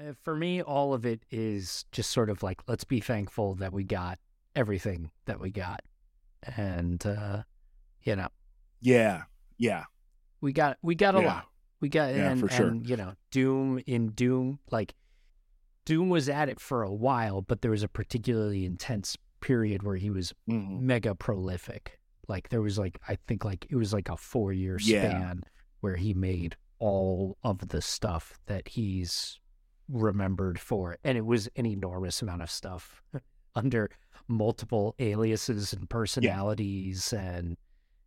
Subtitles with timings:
[0.00, 3.72] uh, for me, all of it is just sort of like let's be thankful that
[3.72, 4.18] we got
[4.56, 5.80] everything that we got,
[6.56, 7.42] and uh,
[8.02, 8.28] you know,
[8.80, 9.22] Yeah,
[9.58, 9.84] yeah,
[10.40, 11.26] we got we got a Yeah.
[11.26, 11.46] lot.
[11.80, 12.68] We got Yeah, and, for sure.
[12.68, 14.94] and you know, Doom in Doom like
[15.86, 19.96] Doom was at it for a while, but there was a particularly intense period where
[19.96, 20.80] he was Mhm.
[20.80, 21.98] mega prolific.
[22.28, 25.00] Like there was like I think like it was like a four year Yeah.
[25.00, 25.42] span
[25.80, 29.38] where he made all of the stuff that he's
[29.90, 30.96] remembered for.
[31.04, 33.02] And it was an enormous amount of stuff
[33.54, 33.90] under
[34.28, 37.56] multiple aliases and personalities and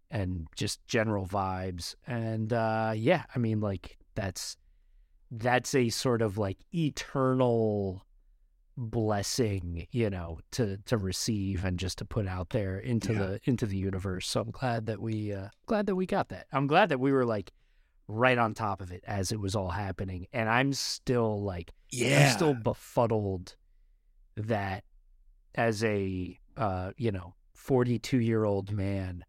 [0.10, 1.96] and just general vibes.
[2.08, 4.56] And uh yeah, I mean like that's
[5.32, 8.06] that's a sort of like eternal
[8.78, 13.20] blessing, you know, to to receive and just to put out there into Yeah.
[13.20, 14.28] the into the universe.
[14.28, 16.48] So I'm glad that we uh glad that we got that.
[16.52, 17.52] I'm glad that we were like
[18.08, 20.28] right on top of it as it was all happening.
[20.34, 22.28] And I'm still like yeah.
[22.28, 23.56] I'm still befuddled
[24.36, 24.84] that
[25.56, 29.24] as a uh, you know, 42 year old man,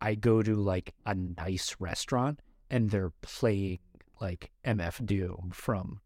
[0.00, 2.40] I go to like a nice restaurant
[2.70, 3.80] and they're playing
[4.20, 6.00] like MF Doom from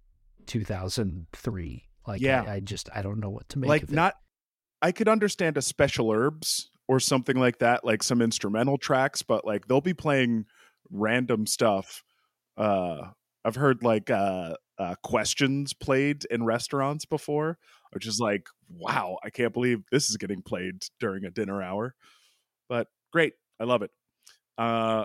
[0.46, 1.84] 2003.
[2.06, 2.44] Like, Yeah.
[2.46, 3.94] I, I just, I don't know what to make like of it.
[3.94, 4.14] not.
[4.82, 9.46] I could understand a special herbs or something like that, like some instrumental tracks, but
[9.46, 10.44] like they'll be playing
[10.90, 12.02] random stuff.
[12.56, 13.08] Uh,
[13.44, 17.58] I've heard like uh, uh, questions played in restaurants before,
[17.92, 21.94] which is like, wow, I can't believe this is getting played during a dinner hour.
[22.68, 23.90] But great, I love it.
[24.56, 25.04] Uh,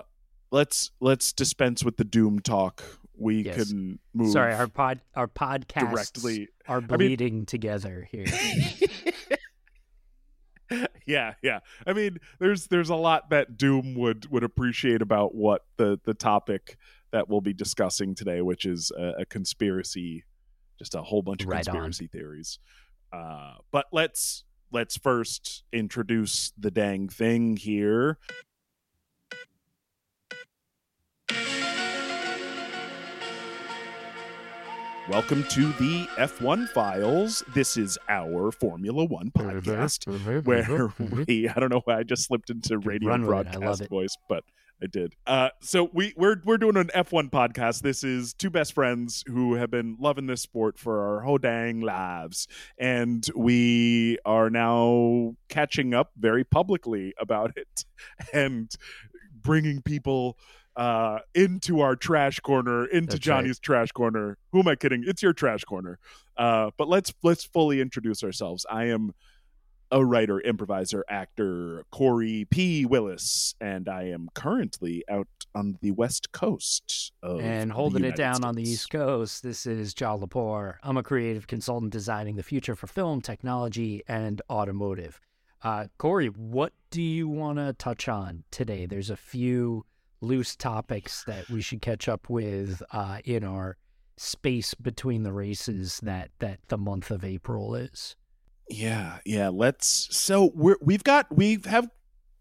[0.50, 2.82] let's let's dispense with the doom talk.
[3.18, 3.68] We Yes.
[3.68, 4.32] can move.
[4.32, 8.24] Sorry, our pod, our podcasts directly are mean- bleeding together here.
[11.10, 11.60] yeah, yeah.
[11.86, 16.14] I mean, there's there's a lot that Doom would would appreciate about what the the
[16.14, 16.76] topic
[17.12, 20.24] that we'll be discussing today, which is a, a conspiracy,
[20.78, 21.74] just a whole bunch of Right on.
[21.74, 22.58] conspiracy theories.
[23.12, 28.18] Uh, but let's let's first introduce the dang thing here.
[35.10, 37.42] Welcome to the F1 Files.
[37.52, 40.06] This is our Formula One podcast
[40.44, 40.92] where
[41.26, 43.48] we I don't know why I just slipped into radio Run with it.
[43.48, 44.44] I love broadcast voice, but
[44.80, 45.16] I did.
[45.26, 47.82] Uh, so we we're we're doing an F1 podcast.
[47.82, 51.80] This is two best friends who have been loving this sport for our whole dang
[51.80, 52.46] lives,
[52.78, 57.84] and we are now catching up very publicly about it
[58.32, 58.70] and
[59.42, 60.38] bringing people
[60.80, 63.20] uh into our trash corner into That's right.
[63.20, 65.98] johnny's trash corner who am i kidding it's your trash corner
[66.36, 69.12] uh but let's let's fully introduce ourselves i am
[69.92, 72.84] a writer, improviser, actor, Cory P.
[72.86, 78.44] Willis, and I am currently out on the West Coast of and holding it down
[78.44, 80.76] on the East Coast, this is John Lepore.
[80.82, 85.20] I'm a creative consultant designing the future for film, technology, and automotive.
[85.62, 88.86] Uh, Cory, what do you want to touch on today?
[88.86, 89.84] There's a few
[90.20, 93.76] loose topics that we should catch up with uh, in our
[94.16, 98.16] space between the races that that the month of April is.
[98.68, 99.48] Yeah, yeah.
[99.48, 100.08] Let's.
[100.16, 101.88] So we're we've got we have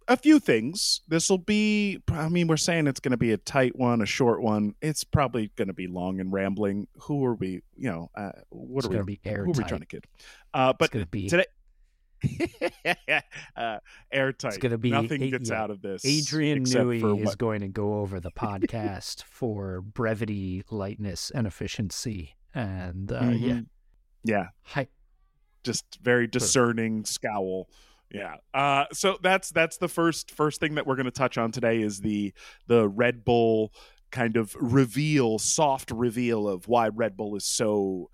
[0.07, 1.01] a few things.
[1.07, 2.01] This will be.
[2.11, 4.75] I mean, we're saying it's going to be a tight one, a short one.
[4.81, 6.87] It's probably going to be long and rambling.
[7.03, 7.61] Who are we?
[7.75, 8.95] You know, uh, what It's are we?
[8.95, 10.05] going to be Who are we trying to kid?
[10.53, 11.45] Uh, but it's going to be today.
[13.55, 13.77] uh,
[14.11, 14.49] airtight.
[14.49, 15.61] It's gonna be nothing a- gets yeah.
[15.61, 16.05] out of this.
[16.05, 22.35] Adrian Newey is what- going to go over the podcast for brevity, lightness, and efficiency.
[22.53, 23.65] And uh, yeah, Mhm.
[24.23, 24.87] yeah, hi-
[25.63, 27.69] just very discerning scowl.
[28.11, 28.35] Yeah.
[28.55, 31.81] Uh, so that's that's the first first thing that we're going to touch on today
[31.81, 32.33] is the
[32.67, 33.71] the Red Bull
[34.11, 38.09] kind of reveal, soft reveal of why Red Bull is so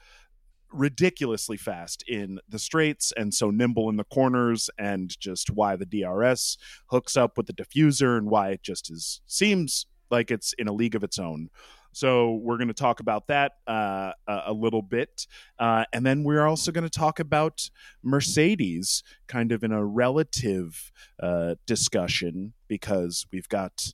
[0.76, 5.86] ridiculously fast in the straights and so nimble in the corners and just why the
[5.86, 10.68] DRS hooks up with the diffuser and why it just is seems like it's in
[10.68, 11.50] a league of its own.
[11.92, 15.28] So we're going to talk about that uh, a, little bit,
[15.58, 17.70] uh, and then we're also going to talk about
[18.04, 20.92] Mercedes, kind of in a relative
[21.22, 23.94] uh, discussion, because we've got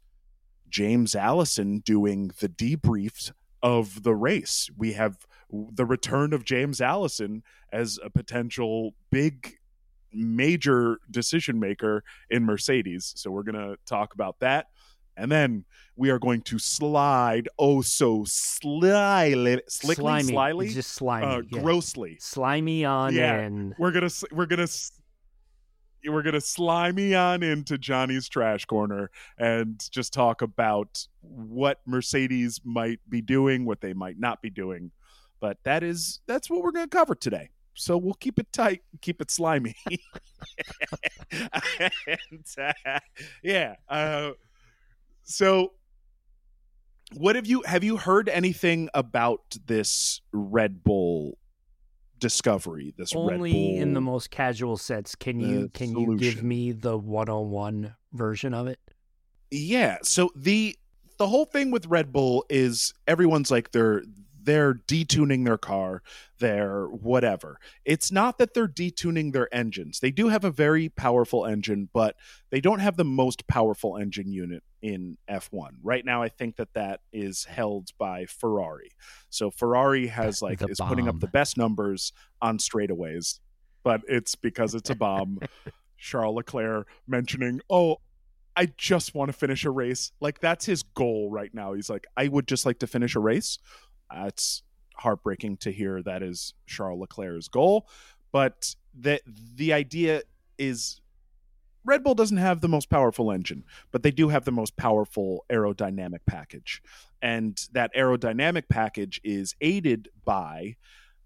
[0.68, 4.68] James Allison doing the debrief of the race.
[4.76, 9.58] We have the return of James Allison as a potential big
[10.14, 13.14] major decision maker in Mercedes.
[13.16, 14.68] So we're going to talk about that.
[15.18, 15.66] And then
[15.96, 21.62] we are going to slide oh so slyly, slickly, slimy, slyly, just slimy, uh, yeah.
[21.62, 22.18] grossly.
[22.20, 23.42] slimy on Yeah.
[23.42, 23.76] in.
[23.78, 24.68] We're gonna we're gonna
[26.08, 33.00] we're gonna slimy on into Johnny's trash corner and just talk about what Mercedes might
[33.10, 34.92] be doing, what they might not be doing.
[35.42, 37.50] But that is that's what we're going to cover today.
[37.74, 39.76] So we'll keep it tight, keep it slimy.
[41.32, 43.00] and, uh,
[43.42, 43.76] yeah.
[43.90, 44.32] Uh,
[45.24, 45.74] so
[47.14, 51.38] what have you have you heard anything about this Red Bull
[52.20, 52.94] discovery?
[52.98, 55.16] This only Red Bull, in the most casual sense.
[55.16, 58.80] Can you can you give me the one on one version of it?
[59.50, 59.98] Yeah.
[60.04, 60.78] So the
[61.18, 64.04] the whole thing with Red Bull is everyone's like they're
[64.44, 66.02] they're detuning their car,
[66.40, 67.60] they're whatever.
[67.86, 70.00] It's not that they're detuning their engines.
[70.00, 72.16] They do have a very powerful engine, but
[72.50, 75.72] they don't have the most powerful engine unit in F1.
[75.84, 78.92] Right now I think that that is held by Ferrari.
[79.30, 83.40] So Ferrari has like is putting up the best numbers on straightaways,
[83.84, 85.40] but it's because it's a bomb.
[85.98, 87.98] Charles Leclerc mentioning, "Oh,
[88.56, 90.12] I just want to finish a race.
[90.20, 91.74] Like that's his goal right now.
[91.74, 93.58] He's like, I would just like to finish a race.
[94.14, 94.64] It's
[94.96, 97.88] heartbreaking to hear that is Charles Leclerc's goal,
[98.32, 99.22] but the
[99.56, 100.22] the idea
[100.58, 101.02] is
[101.84, 105.46] Red Bull doesn't have the most powerful engine, but they do have the most powerful
[105.50, 106.82] aerodynamic package.
[107.22, 110.76] And that aerodynamic package is aided by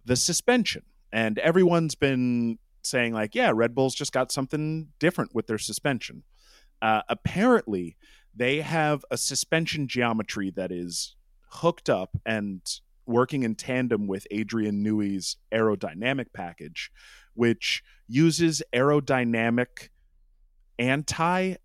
[0.05, 0.83] the suspension.
[1.11, 6.23] And everyone's been saying like, yeah, Red Bull's just got something different with their suspension.
[6.81, 7.97] Uh, apparently,
[8.33, 11.15] they have a suspension geometry that is
[11.55, 12.61] hooked up and
[13.05, 16.91] working in tandem with Adrian Newey's aerodynamic package,
[17.33, 19.89] which uses aerodynamic
[20.79, 21.55] anti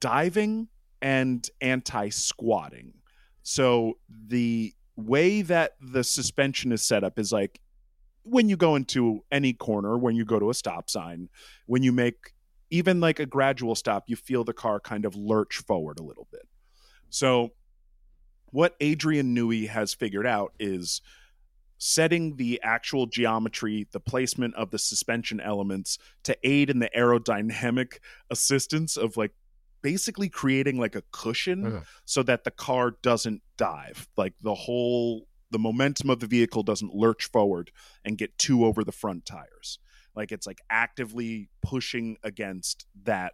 [0.00, 0.68] diving
[1.02, 2.94] and anti squatting.
[3.42, 7.60] So the way that the suspension is set up is like
[8.22, 11.28] when you go into any corner, when you go to a stop sign,
[11.66, 12.32] when you make
[12.70, 16.26] even like a gradual stop, you feel the car kind of lurch forward a little
[16.32, 16.48] bit.
[17.10, 17.50] So
[18.54, 21.00] what Adrian Newey has figured out is
[21.76, 27.98] setting the actual geometry, the placement of the suspension elements to aid in the aerodynamic
[28.30, 29.32] assistance of like
[29.82, 31.84] basically creating like a cushion okay.
[32.04, 34.06] so that the car doesn't dive.
[34.16, 37.72] Like the whole the momentum of the vehicle doesn't lurch forward
[38.04, 39.80] and get too over the front tires.
[40.14, 43.32] Like it's like actively pushing against that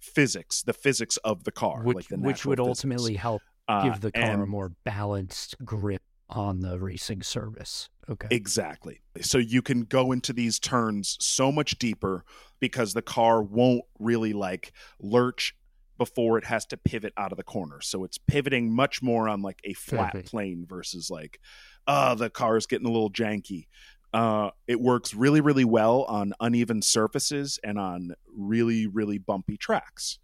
[0.00, 2.68] physics, the physics of the car, which, like which would physics.
[2.68, 7.88] ultimately help uh, give the car a more balanced grip on the racing surface.
[8.08, 8.28] Okay.
[8.30, 9.00] Exactly.
[9.20, 12.24] So you can go into these turns so much deeper
[12.58, 15.54] because the car won't really like lurch
[15.98, 17.80] before it has to pivot out of the corner.
[17.80, 20.30] So it's pivoting much more on like a flat Perfect.
[20.30, 21.38] plane versus like,
[21.86, 23.66] uh, the car is getting a little janky.
[24.12, 30.18] Uh, it works really, really well on uneven surfaces and on really, really bumpy tracks.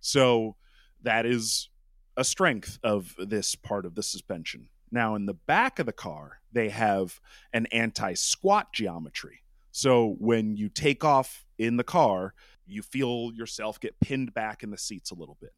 [0.00, 0.56] So
[1.02, 1.68] that is
[2.16, 4.68] a strength of this part of the suspension.
[4.90, 7.18] Now, in the back of the car, they have
[7.52, 9.42] an anti squat geometry.
[9.70, 12.34] So when you take off in the car,
[12.66, 15.52] you feel yourself get pinned back in the seats a little bit.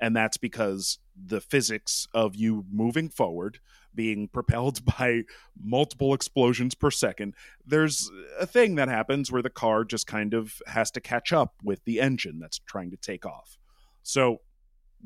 [0.00, 3.58] And that's because the physics of you moving forward,
[3.94, 5.22] being propelled by
[5.60, 7.34] multiple explosions per second,
[7.66, 11.54] there's a thing that happens where the car just kind of has to catch up
[11.62, 13.58] with the engine that's trying to take off.
[14.02, 14.40] So,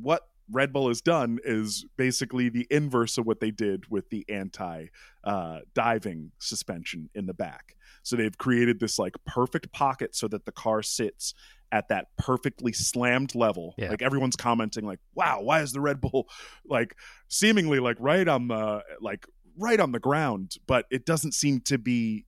[0.01, 4.25] what Red Bull has done is basically the inverse of what they did with the
[4.29, 4.87] anti
[5.25, 7.77] uh, diving suspension in the back.
[8.03, 11.35] So they've created this like perfect pocket so that the car sits
[11.73, 13.75] at that perfectly slammed level.
[13.79, 13.91] Yeah.
[13.91, 16.29] Like everyone's commenting, like, "Wow, why is the Red Bull
[16.65, 16.97] like
[17.29, 19.27] seemingly like right on the like
[19.59, 22.27] right on the ground?" But it doesn't seem to be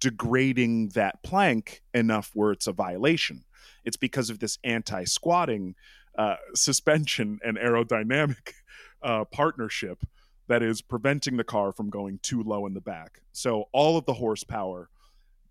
[0.00, 3.44] degrading that plank enough where it's a violation.
[3.84, 5.74] It's because of this anti-squatting
[6.16, 8.52] uh, suspension and aerodynamic
[9.02, 10.04] uh, partnership
[10.48, 13.20] that is preventing the car from going too low in the back.
[13.32, 14.88] So all of the horsepower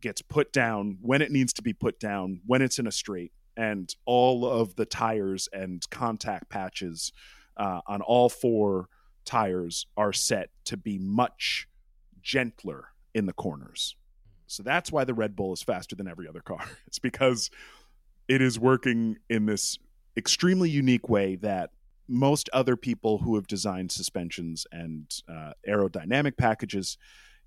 [0.01, 3.31] gets put down when it needs to be put down, when it's in a straight,
[3.55, 7.11] and all of the tires and contact patches
[7.57, 8.87] uh, on all four
[9.25, 11.67] tires are set to be much
[12.21, 13.95] gentler in the corners.
[14.47, 16.65] So that's why the Red Bull is faster than every other car.
[16.87, 17.51] It's because
[18.27, 19.77] it is working in this
[20.17, 21.71] extremely unique way that
[22.07, 26.97] most other people who have designed suspensions and uh, aerodynamic packages,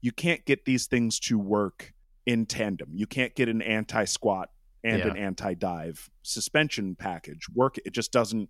[0.01, 1.93] you can't get these things to work
[2.27, 2.91] in tandem.
[2.95, 4.51] You can't get an anti squat
[4.85, 5.09] and yeah.
[5.09, 7.77] an anti dive suspension package work.
[7.85, 8.49] It just doesn't.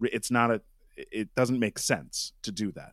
[0.00, 0.62] It's not a.
[0.96, 2.92] It doesn't make sense to do that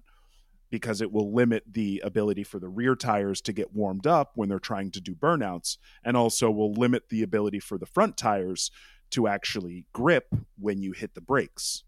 [0.71, 4.49] because it will limit the ability for the rear tires to get warmed up when
[4.49, 8.71] they're trying to do burnouts, and also will limit the ability for the front tires
[9.11, 11.83] to actually grip when you hit the brakes,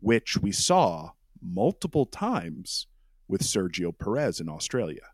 [0.00, 1.12] which we saw
[1.42, 2.86] multiple times
[3.28, 5.12] with Sergio Perez in Australia.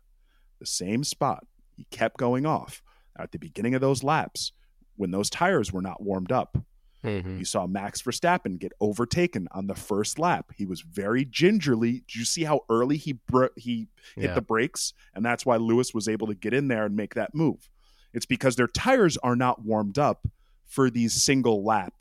[0.59, 1.45] The same spot.
[1.75, 2.81] He kept going off
[3.17, 4.53] at the beginning of those laps
[4.95, 6.57] when those tires were not warmed up.
[7.03, 7.37] Mm-hmm.
[7.37, 10.51] You saw Max Verstappen get overtaken on the first lap.
[10.55, 12.03] He was very gingerly.
[12.07, 14.33] Did you see how early he br- he hit yeah.
[14.33, 14.93] the brakes?
[15.13, 17.69] And that's why Lewis was able to get in there and make that move.
[18.13, 20.27] It's because their tires are not warmed up
[20.67, 21.93] for these single lap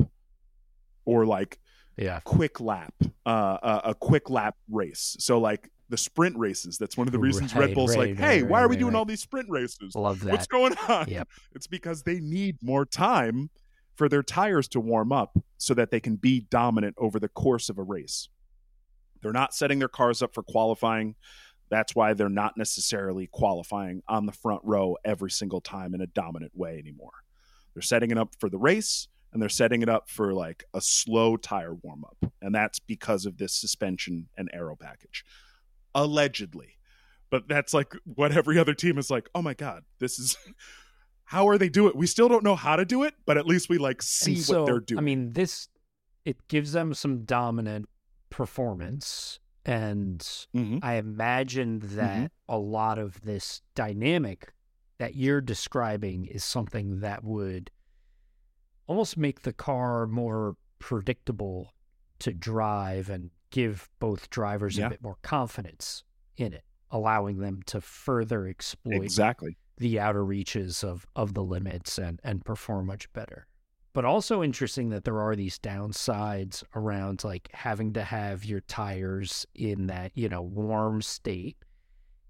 [1.04, 1.59] or like
[1.97, 2.94] yeah quick lap
[3.26, 5.16] uh, a, a quick lap race.
[5.18, 6.78] So like the sprint races.
[6.78, 8.76] That's one of the reasons right, Red Bull's right, like, hey, right, why are we
[8.76, 9.94] doing all these sprint races?
[9.94, 10.33] Love that.
[10.33, 11.09] What's going on?
[11.09, 11.28] Yep.
[11.54, 13.50] It's because they need more time
[13.94, 17.68] for their tires to warm up so that they can be dominant over the course
[17.68, 18.28] of a race.
[19.23, 21.14] They're not setting their cars up for qualifying.
[21.71, 26.06] That's why they're not necessarily qualifying on the front row every single time in a
[26.06, 27.12] dominant way anymore.
[27.74, 30.80] They're setting it up for the race and they're setting it up for like a
[30.80, 32.32] slow tire warm up.
[32.40, 35.24] And that's because of this suspension and aero package.
[35.94, 36.78] Allegedly.
[37.30, 40.36] But that's like what every other team is like, oh my God, this is
[41.24, 41.96] how are they do it?
[41.96, 44.60] We still don't know how to do it, but at least we like see so,
[44.60, 44.98] what they're doing.
[44.98, 45.68] I mean, this
[46.24, 47.88] it gives them some dominant
[48.30, 49.40] performance.
[49.66, 50.20] And
[50.54, 50.78] mm-hmm.
[50.82, 52.26] I imagine that mm-hmm.
[52.48, 54.52] a lot of this dynamic
[54.98, 57.70] that you're describing is something that would
[58.86, 61.72] almost make the car more predictable
[62.20, 64.86] to drive and give both drivers yeah.
[64.86, 66.04] a bit more confidence
[66.36, 71.98] in it, allowing them to further exploit exactly the outer reaches of of the limits
[71.98, 73.46] and and perform much better.
[73.92, 79.46] But also interesting that there are these downsides around like having to have your tires
[79.54, 81.56] in that, you know, warm state.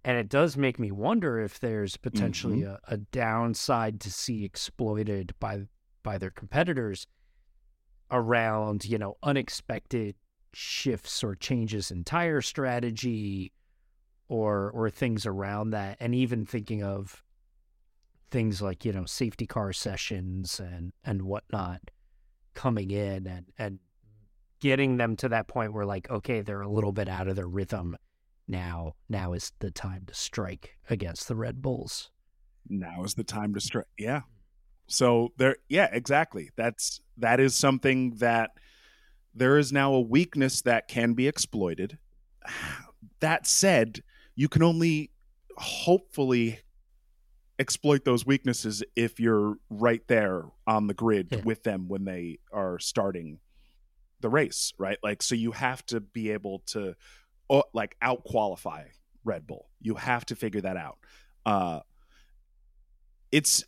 [0.05, 2.93] And it does make me wonder if there's potentially mm-hmm.
[2.93, 5.63] a, a downside to see exploited by
[6.03, 7.07] by their competitors
[8.11, 10.15] around, you know, unexpected
[10.53, 13.53] shifts or changes in tire strategy
[14.29, 17.23] or or things around that and even thinking of
[18.31, 21.81] things like you know safety car sessions and and whatnot
[22.55, 23.79] coming in and and
[24.61, 27.49] getting them to that point where like okay they're a little bit out of their
[27.49, 27.97] rhythm
[28.47, 32.11] now now is the time to strike against the red bulls
[32.69, 34.21] now is the time to strike yeah
[34.87, 38.51] so there yeah exactly that's that is something that
[39.35, 41.99] there is now a weakness that can be exploited
[43.21, 44.03] that said
[44.35, 45.11] you can only
[45.57, 46.59] hopefully
[47.59, 51.41] exploit those weaknesses if you're right there on the grid yeah.
[51.45, 53.39] with them when they are starting
[54.21, 54.99] the race, right?
[55.03, 56.95] Like, so you have to be able to
[57.51, 58.85] uh, like out qualify
[59.25, 59.69] Red Bull.
[59.81, 60.99] You have to figure that out.
[61.45, 61.81] Uh,
[63.33, 63.65] it's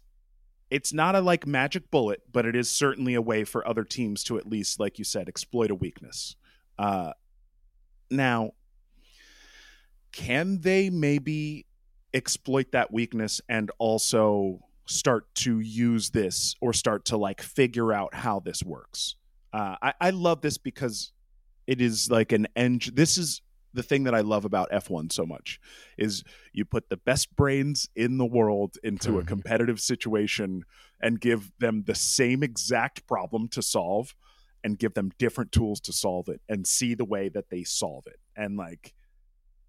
[0.71, 4.25] it's not a like magic bullet, but it is certainly a way for other teams
[4.25, 6.35] to at least, like you said, exploit a weakness.
[6.78, 7.12] Uh,
[8.11, 8.52] now,
[10.12, 11.66] can they maybe
[12.16, 18.14] exploit that weakness and also start to use this or start to like figure out
[18.14, 19.16] how this works.
[19.52, 21.12] Uh, I, I love this because
[21.66, 22.95] it is like an engine.
[22.95, 23.42] This is
[23.76, 25.61] the thing that I love about F1 so much
[25.97, 29.26] is you put the best brains in the world into a mm.
[29.26, 30.64] competitive situation
[31.00, 34.14] and give them the same exact problem to solve
[34.64, 38.06] and give them different tools to solve it and see the way that they solve
[38.06, 38.18] it.
[38.35, 38.95] And like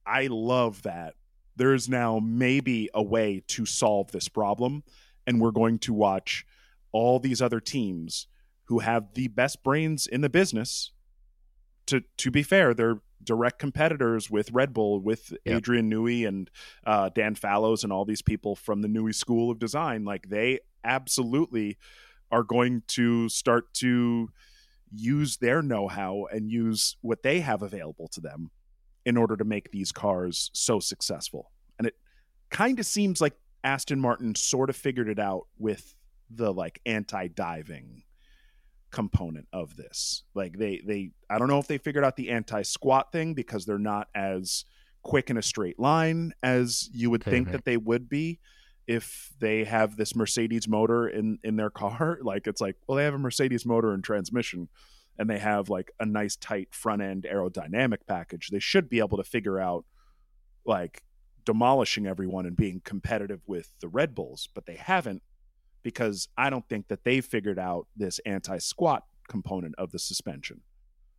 [0.06, 1.14] I love that
[1.58, 4.84] there's now maybe a way to solve this problem.
[5.26, 6.46] And we're going to watch
[6.92, 8.28] all these other teams
[8.66, 10.92] who have the best brains in the business.
[11.88, 15.58] To to be fair, they're direct competitors with Red Bull, with yep.
[15.58, 16.50] Adrian Newey and
[16.86, 20.06] uh, Dan Fallows and all these people from the Newey School of Design.
[20.06, 21.78] Like they absolutely
[22.32, 24.30] are going to start to
[24.94, 28.52] use their know-how and use what they have available to them
[29.06, 31.52] in order to make these cars so successful.
[31.78, 31.96] And it
[32.50, 33.34] kind of seems like
[33.64, 35.96] Aston Martin sort of figured it out with
[36.30, 38.04] the like anti-diving
[38.98, 40.24] component of this.
[40.34, 43.78] Like they they I don't know if they figured out the anti-squat thing because they're
[43.78, 44.66] not as
[45.04, 48.40] quick in a straight line as you would think that they would be
[48.88, 52.18] if they have this Mercedes motor in in their car.
[52.24, 54.68] Like it's like, well, they have a Mercedes motor and transmission
[55.20, 59.18] and they have like a nice tight front end aerodynamic package, they should be able
[59.18, 59.86] to figure out
[60.66, 61.04] like
[61.46, 65.22] demolishing everyone and being competitive with the Red Bulls, but they haven't
[65.88, 70.60] because I don't think that they figured out this anti squat component of the suspension.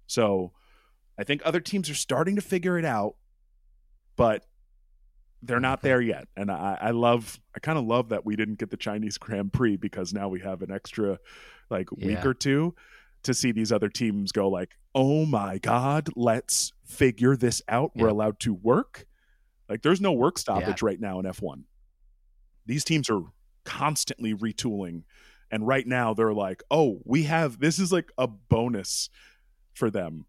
[0.07, 0.53] So
[1.19, 3.15] I think other teams are starting to figure it out,
[4.15, 4.45] but
[5.41, 6.29] they're not there yet.
[6.37, 9.55] And I, I love, I kind of love that we didn't get the Chinese Grand
[9.55, 11.19] Prix because now we have an extra
[11.71, 12.09] like yeah.
[12.09, 12.75] week or two
[13.23, 17.93] to see these other teams go like, "Oh my god, let's figure this out.
[17.95, 19.07] We're allowed to work."
[19.67, 20.87] Like there's no work stoppage yeah.
[20.87, 21.63] right now in F1.
[22.67, 23.23] These teams are
[23.69, 25.03] constantly retooling.
[25.51, 29.11] And right now they're like, oh, we have this is like a bonus
[29.75, 30.25] for them.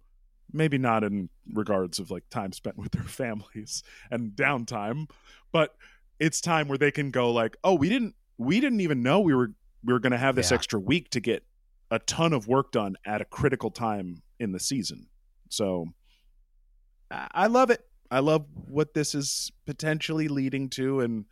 [0.52, 3.82] Maybe not in regards of like time spent with their families
[4.12, 5.10] and downtime,
[5.54, 5.76] but
[6.20, 9.34] it's time where they can go like, oh, we didn't we didn't even know we
[9.34, 9.52] were
[9.86, 10.56] we were going to have this yeah.
[10.56, 11.44] extra week to get
[11.92, 15.08] a ton of work done at a critical time in the season.
[15.50, 15.88] So
[17.10, 17.86] I love it.
[18.12, 21.26] I love what this is potentially leading to and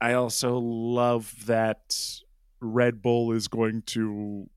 [0.00, 1.96] I also love that
[2.60, 4.48] Red Bull is going to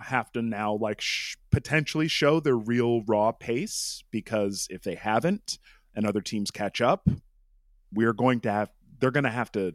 [0.00, 5.58] have to now like sh- potentially show their real raw pace because if they haven't
[5.94, 7.08] and other teams catch up,
[7.92, 9.74] we're going to have they're going to have to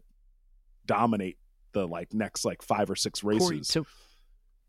[0.86, 1.38] dominate
[1.74, 3.86] the like next like five or six races Cory, to,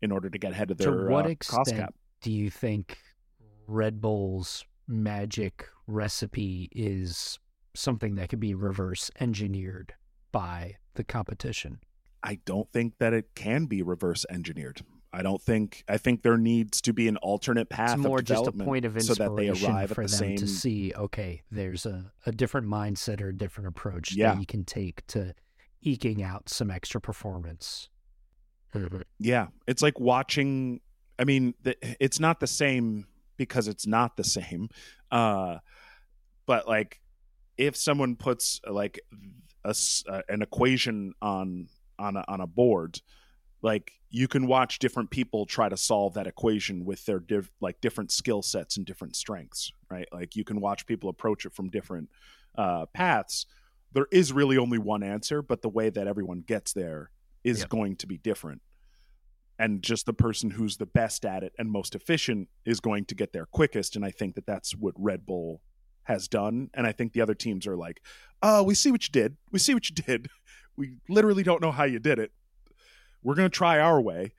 [0.01, 2.97] in order to get ahead of their to what uh, extent Do you think
[3.67, 7.39] Red Bull's magic recipe is
[7.75, 9.93] something that could be reverse engineered
[10.31, 11.79] by the competition?
[12.23, 14.81] I don't think that it can be reverse engineered.
[15.11, 15.83] I don't think.
[15.87, 17.93] I think there needs to be an alternate path.
[17.93, 20.37] It's more just a point of inspiration so that they arrive for the them same...
[20.37, 20.93] to see.
[20.95, 24.33] Okay, there's a, a different mindset or a different approach yeah.
[24.33, 25.33] that you can take to
[25.81, 27.89] eking out some extra performance.
[29.17, 30.81] Yeah, it's like watching.
[31.17, 31.55] I mean,
[31.99, 34.69] it's not the same because it's not the same.
[35.11, 35.57] Uh,
[36.45, 37.01] but like,
[37.57, 38.99] if someone puts like
[40.07, 43.01] a, an equation on on a, on a board
[43.61, 47.21] like you can watch different people try to solve that equation with their
[47.61, 50.07] like different skill sets and different strengths right?
[50.11, 52.09] Like you can watch people approach it from different
[52.55, 53.45] uh, paths.
[53.91, 57.11] There is really only one answer but the way that everyone gets there
[57.43, 57.69] is yep.
[57.69, 58.61] going to be different.
[59.57, 63.15] And just the person who's the best at it and most efficient is going to
[63.15, 65.61] get there quickest and i think that that's what red bull
[66.09, 68.01] has done and i think the other teams are like
[68.41, 69.37] oh we see what you did.
[69.51, 70.29] We see what you did.
[70.77, 72.31] We literally don't know how you did it.
[73.21, 74.31] We're going to try our way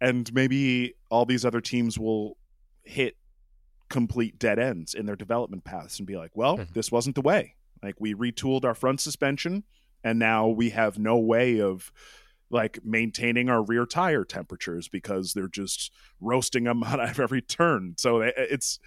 [0.00, 2.36] and maybe all these other teams will
[2.82, 3.16] hit
[3.88, 6.72] complete dead ends in their development paths and be like well mm-hmm.
[6.72, 7.54] this wasn't the way.
[7.84, 9.62] Like we retooled our front suspension
[10.02, 11.92] and now we have no way of
[12.50, 17.94] like maintaining our rear tire temperatures because they're just roasting them out of every turn.
[17.96, 18.80] So it's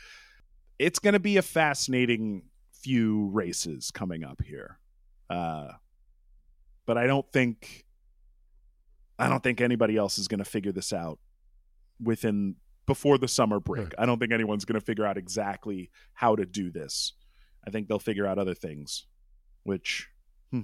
[0.84, 4.78] it's going to be a fascinating few races coming up here
[5.30, 5.68] uh
[6.86, 7.86] but i don't think
[9.20, 11.20] I don't think anybody else is going to figure this out
[12.02, 13.94] within before the summer break.
[13.98, 17.14] I don't think anyone's going to figure out exactly how to do this.
[17.66, 19.06] I think they'll figure out other things,
[19.64, 20.10] which
[20.52, 20.62] hmm,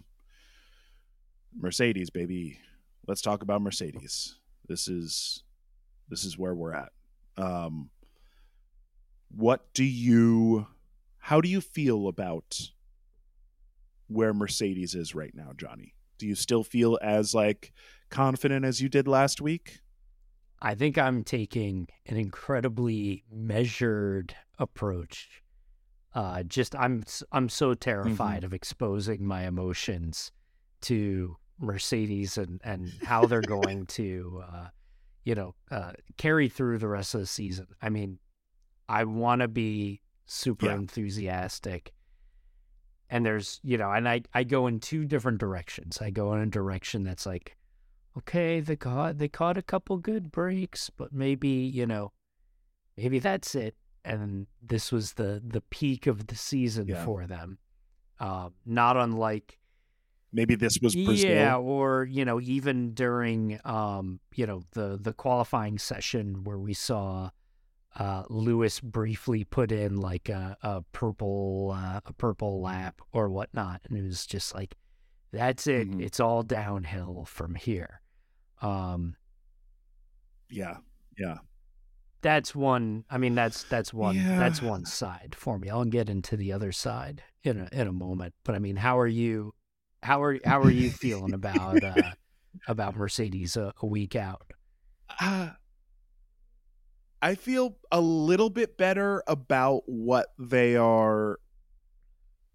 [1.56, 2.60] Mercedes, baby.
[3.08, 4.38] Let's talk about Mercedes.
[4.68, 5.44] This is
[6.10, 6.92] this is where we're at.
[7.38, 7.90] Um,
[9.30, 10.68] what do you
[11.20, 12.60] how do you feel about
[14.08, 15.94] where Mercedes is right now, Johnny?
[16.18, 17.72] Do you still feel as like
[18.10, 19.80] confident as you did last week?
[20.62, 25.30] I think I'm taking an incredibly measured approach.
[26.14, 28.46] Uh, just I'm I'm so terrified mm-hmm.
[28.46, 30.32] of exposing my emotions
[30.82, 34.68] to Mercedes and and how they're going to, uh,
[35.24, 37.68] you know, uh, carry through the rest of the season.
[37.82, 38.18] I mean,
[38.90, 40.76] I want to be super yeah.
[40.76, 41.94] enthusiastic,
[43.10, 46.02] and there's you know, and I I go in two different directions.
[46.02, 47.56] I go in a direction that's like
[48.18, 52.12] okay, they caught they caught a couple good breaks, but maybe you know,
[52.98, 53.76] maybe that's it.
[54.04, 57.06] And this was the the peak of the season yeah.
[57.06, 57.60] for them.
[58.20, 59.60] Uh, not unlike
[60.34, 61.30] maybe this was Brazil.
[61.30, 66.74] yeah, or you know, even during um, you know the the qualifying session where we
[66.74, 67.30] saw
[67.98, 73.82] uh, Lewis briefly put in like a, a purple uh, a purple lap or whatnot,
[73.90, 74.76] and it was just like
[75.32, 75.90] that's it.
[75.90, 76.02] Mm-hmm.
[76.02, 78.02] It's all downhill from here.
[78.62, 79.16] Um,
[80.50, 80.78] yeah,
[81.18, 81.38] yeah.
[82.22, 83.06] That's one.
[83.10, 84.16] I mean, that's that's one.
[84.16, 84.38] Yeah.
[84.38, 85.70] That's one side for me.
[85.70, 88.34] I'll get into the other side in a in a moment.
[88.44, 89.54] But I mean, how are you?
[90.04, 92.12] How are how are you feeling about uh,
[92.68, 94.52] about Mercedes a, a week out?
[95.20, 95.52] Uh,
[97.22, 101.40] I feel a little bit better about what they are.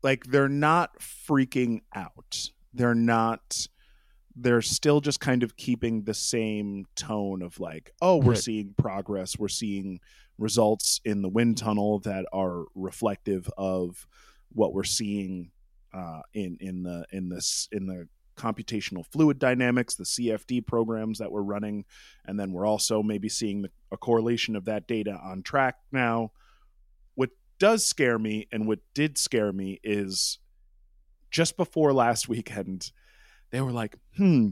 [0.03, 2.51] Like they're not freaking out.
[2.73, 3.69] They're not
[4.37, 8.39] they're still just kind of keeping the same tone of like, oh, we're right.
[8.43, 10.01] seeing progress, we're seeing
[10.39, 14.09] results in the wind tunnel that are reflective of
[14.51, 15.51] what we're seeing
[15.93, 21.31] uh, in in the in this in the computational fluid dynamics, the CFD programs that
[21.31, 21.85] we're running,
[22.25, 26.33] and then we're also maybe seeing the, a correlation of that data on track now.
[27.15, 30.39] What does scare me and what did scare me is
[31.31, 32.93] just before last weekend,
[33.51, 34.51] they were like, hmm,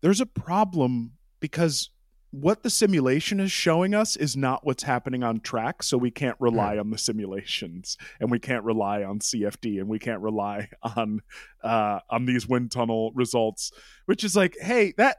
[0.00, 1.90] there's a problem because
[2.30, 6.36] what the simulation is showing us is not what's happening on track so we can't
[6.38, 11.22] rely on the simulations and we can't rely on cfd and we can't rely on
[11.64, 13.72] uh on these wind tunnel results
[14.04, 15.16] which is like hey that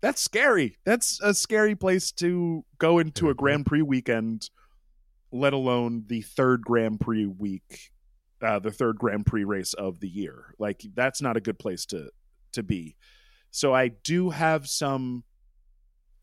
[0.00, 0.78] that's scary.
[0.84, 4.50] That's a scary place to go into a grand prix weekend
[5.32, 7.90] let alone the third grand prix week
[8.40, 10.54] uh the third grand prix race of the year.
[10.58, 12.10] Like that's not a good place to
[12.52, 12.96] to be.
[13.50, 15.24] So i do have some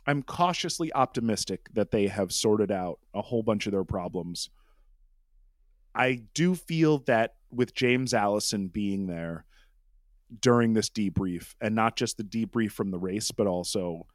[0.06, 4.50] I'm cautiously optimistic that they have sorted out a whole bunch of their problems.
[5.96, 9.46] I do feel that with James Allison being there
[10.42, 14.08] during this debrief, and not just the debrief from the race, but also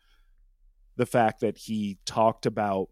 [0.97, 2.89] the fact that he talked about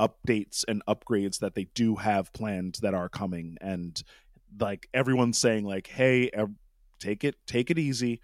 [0.00, 4.02] updates and upgrades that they do have planned that are coming and
[4.58, 6.28] like everyone's saying like hey
[6.98, 8.20] take it take it easy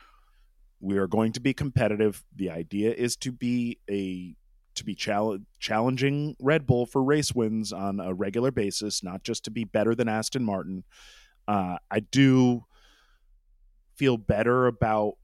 [0.81, 2.25] we are going to be competitive.
[2.35, 4.35] The idea is to be a
[4.77, 9.45] to be chal- challenging Red Bull for race wins on a regular basis, not just
[9.45, 10.85] to be better than Aston Martin.
[11.47, 12.65] Uh, I do
[13.97, 15.15] feel better about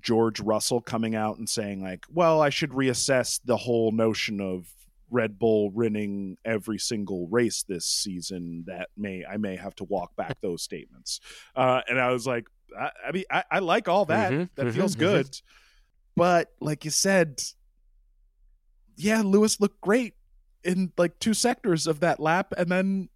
[0.00, 4.68] George Russell coming out and saying like, "Well, I should reassess the whole notion of
[5.10, 8.64] Red Bull winning every single race this season.
[8.66, 11.20] That may I may have to walk back those statements."
[11.56, 12.46] Uh, and I was like,
[12.78, 14.32] I, I mean, I, I, like all that.
[14.32, 15.04] Mm-hmm, that mm-hmm, feels mm-hmm.
[15.04, 15.26] good.
[15.26, 15.44] Mm-hmm.
[16.16, 17.42] But like you said,
[18.96, 20.14] yeah, Lewis looked great
[20.64, 23.08] in like two sectors of that lap, and then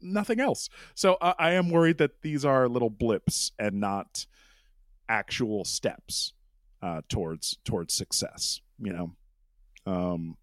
[0.00, 0.68] nothing else.
[0.94, 4.26] So uh, I am worried that these are little blips and not
[5.08, 6.34] actual steps
[6.82, 8.60] uh, towards towards success.
[8.78, 9.12] You know,
[9.86, 10.36] um,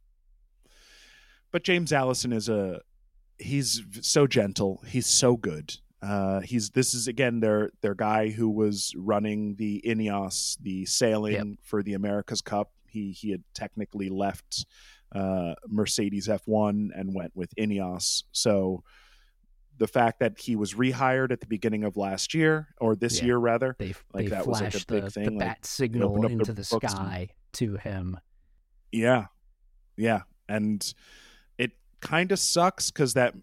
[1.52, 2.82] but James Allison is a
[3.38, 4.84] he's so gentle.
[4.88, 5.76] He's so good.
[6.01, 11.33] Uh, he's this is again their their guy who was running the Ineos, the sailing
[11.33, 11.47] yep.
[11.63, 12.71] for the America's Cup.
[12.88, 14.65] He he had technically left
[15.13, 18.23] uh, Mercedes F1 and went with Ineos.
[18.31, 18.83] So
[19.77, 23.25] the fact that he was rehired at the beginning of last year or this yeah.
[23.25, 25.25] year rather, they like they that was like a big the, thing.
[25.25, 28.19] The bat signal into the sky and, to him.
[28.91, 29.25] Yeah,
[29.95, 30.93] yeah, and
[31.57, 33.33] it kind of sucks because that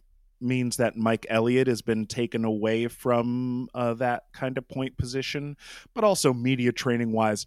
[0.44, 5.56] means that Mike Elliott has been taken away from uh, that kind of point position,
[5.94, 7.46] but also media training wise,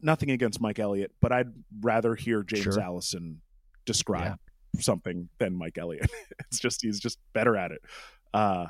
[0.00, 2.80] nothing against Mike Elliott, but I'd rather hear James sure.
[2.80, 3.40] Allison
[3.84, 4.38] describe
[4.74, 4.80] yeah.
[4.80, 6.10] something than Mike Elliott.
[6.40, 7.82] it's just he's just better at it.
[8.32, 8.66] Uh,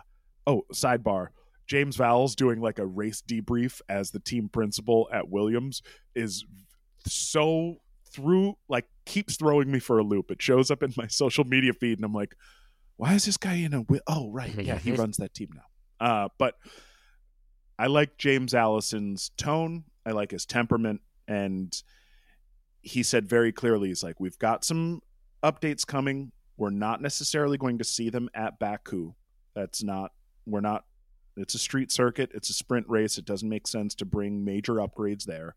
[0.47, 1.29] oh, sidebar.
[1.67, 5.83] James Vowles doing like a race debrief as the team principal at Williams
[6.15, 6.45] is
[7.07, 7.77] so
[8.11, 10.31] through like keeps throwing me for a loop.
[10.31, 12.35] It shows up in my social media feed and I'm like,
[12.99, 14.55] why is this guy in a oh right.
[14.59, 16.07] Yeah he runs that team now.
[16.07, 16.55] Uh, but
[17.79, 19.85] i like james allison's tone.
[20.05, 21.01] I like his temperament.
[21.27, 21.75] And
[22.83, 25.01] he said very clearly he's like we've got some
[25.43, 26.33] updates coming.
[26.57, 29.15] We're not necessarily going to see them at baku.
[29.55, 30.13] That's not
[30.45, 30.85] we're not
[31.37, 32.33] it's a street circuit.
[32.35, 33.17] It's a sprint race.
[33.17, 35.55] It doesn't make sense to bring major upgrades there.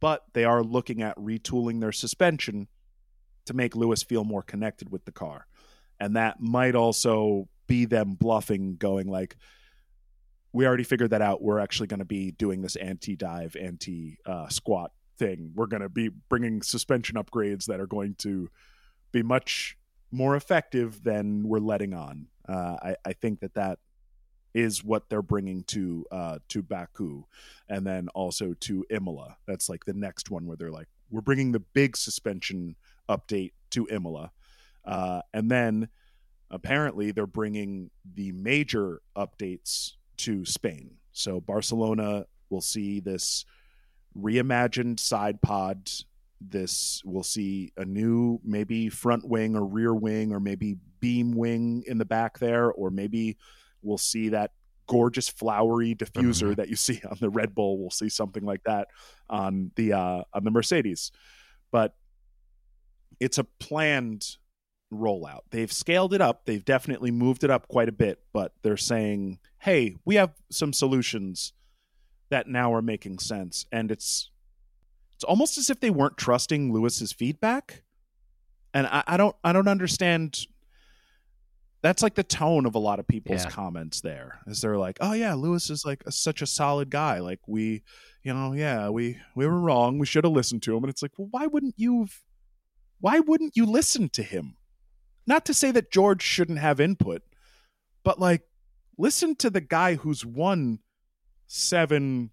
[0.00, 2.68] But they are looking at retooling their suspension
[3.46, 5.46] to make lewis feel more connected with the car
[6.02, 9.36] and that might also be them bluffing going like
[10.52, 11.40] we already figured that out.
[11.40, 15.52] We're actually going to be doing this anti dive anti uh, squat thing.
[15.54, 18.50] We're going to be bringing suspension upgrades that are going to
[19.12, 19.78] be much
[20.10, 22.26] more effective than we're letting on.
[22.48, 23.78] Uh, I, I think that that
[24.54, 27.22] is what they're bringing to uh, to Baku,
[27.68, 29.36] and then also to Imola.
[29.46, 32.74] That's like the next one where they're like, we're bringing the big suspension
[33.08, 34.32] update to Imola,
[34.84, 35.88] uh, and then
[36.50, 40.96] apparently they're bringing the major updates to Spain.
[41.12, 43.44] So Barcelona will see this
[44.16, 45.90] reimagined side pod.
[46.40, 51.84] This we'll see a new maybe front wing or rear wing or maybe beam wing
[51.86, 53.36] in the back there, or maybe
[53.82, 54.52] we'll see that
[54.86, 56.54] gorgeous flowery diffuser mm-hmm.
[56.54, 57.78] that you see on the Red Bull.
[57.78, 58.88] We'll see something like that
[59.30, 61.12] on the uh, on the Mercedes,
[61.70, 61.94] but
[63.20, 64.36] it's a planned
[64.92, 65.40] rollout.
[65.50, 66.44] They've scaled it up.
[66.44, 70.72] They've definitely moved it up quite a bit, but they're saying, "Hey, we have some
[70.72, 71.52] solutions
[72.30, 74.30] that now are making sense." And it's
[75.14, 77.82] it's almost as if they weren't trusting Lewis's feedback.
[78.74, 80.46] And I, I don't I don't understand
[81.82, 83.50] that's like the tone of a lot of people's yeah.
[83.50, 87.18] comments there is they're like oh yeah lewis is like a, such a solid guy
[87.18, 87.82] like we
[88.22, 91.02] you know yeah we we were wrong we should have listened to him and it's
[91.02, 92.06] like well why wouldn't you
[93.00, 94.56] why wouldn't you listen to him
[95.26, 97.22] not to say that George shouldn't have input,
[98.04, 98.42] but like
[98.98, 100.80] listen to the guy who's won
[101.46, 102.30] seven,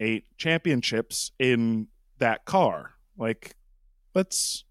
[0.00, 2.94] eight championships in that car.
[3.16, 3.54] Like,
[4.14, 4.64] let's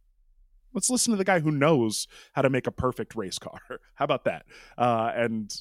[0.74, 3.60] let's listen to the guy who knows how to make a perfect race car.
[3.96, 4.46] How about that?
[4.78, 5.54] Uh, and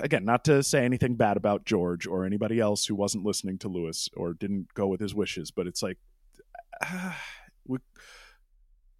[0.00, 3.68] again, not to say anything bad about George or anybody else who wasn't listening to
[3.68, 5.98] Lewis or didn't go with his wishes, but it's like
[6.84, 7.12] uh,
[7.66, 7.78] we,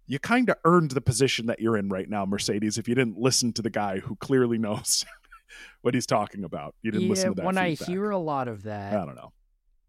[0.09, 3.19] you kind of earned the position that you're in right now, Mercedes, if you didn't
[3.19, 5.05] listen to the guy who clearly knows
[5.81, 6.73] what he's talking about.
[6.81, 7.45] You didn't yeah, listen to that.
[7.45, 7.87] When feedback.
[7.87, 9.31] I hear a lot of that, I don't know.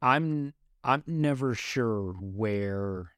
[0.03, 0.53] I'm
[0.85, 3.13] I'm never sure where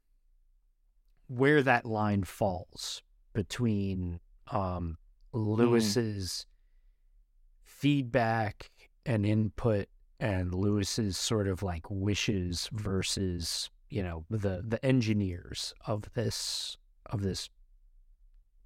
[1.27, 4.21] where that line falls between
[4.53, 4.97] um,
[5.33, 6.47] Lewis's
[7.65, 8.71] feedback
[9.05, 9.89] and input
[10.21, 16.77] and Lewis's sort of like wishes versus you know the the engineers of this
[17.13, 17.49] of this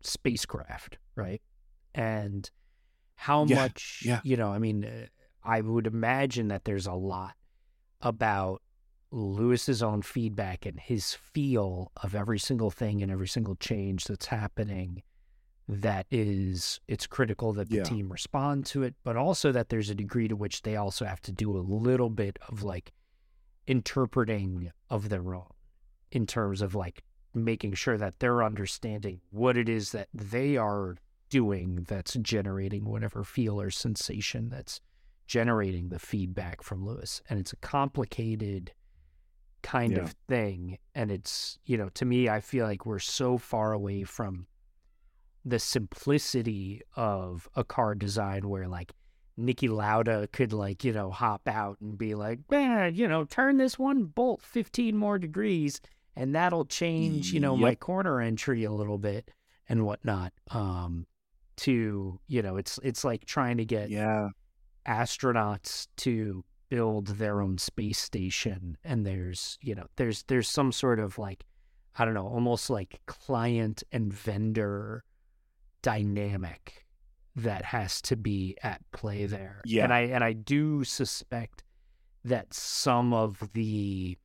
[0.00, 1.42] spacecraft, right?
[1.94, 2.50] And
[3.16, 4.20] how Yeah, much yeah.
[4.24, 5.06] you know, I mean, uh,
[5.44, 7.34] I would imagine that there's a lot
[8.00, 8.62] about
[9.10, 14.26] Lewis's own feedback and his feel of every single thing and every single change that's
[14.26, 15.02] happening
[15.68, 17.82] that is it's critical that the Yeah.
[17.84, 21.20] team respond to it but also that there's a degree to which they also have
[21.22, 22.92] to do a little bit of like
[23.66, 25.50] interpreting of their own
[26.12, 27.02] in terms of like
[27.44, 30.96] making sure that they're understanding what it is that they are
[31.28, 34.80] doing that's generating whatever feel or sensation that's
[35.26, 37.20] generating the feedback from Lewis.
[37.28, 38.72] And it's a complicated
[39.62, 40.02] kind Yeah.
[40.04, 40.78] of thing.
[40.94, 44.46] And it's, you know, to me, I feel like we're so far away from
[45.44, 48.92] the simplicity of a car design where like
[49.38, 53.56] Niki Lauda could like, you know, hop out and be like, man, you know, turn
[53.58, 55.80] this one bolt 15 more degrees
[56.16, 59.30] and that'll change, you know, my corner entry a little bit
[59.68, 60.32] and whatnot.
[60.50, 61.06] Um,
[61.58, 64.28] to, you know, it's it's like trying to get Yeah.
[64.86, 70.98] astronauts to build their own space station and there's you know there's there's some sort
[70.98, 71.44] of like
[71.96, 75.04] i don't know almost like client and vendor
[75.82, 76.84] dynamic
[77.36, 79.84] that has to be at play there Yeah.
[79.84, 81.62] and i and i do suspect
[82.24, 84.16] that some of the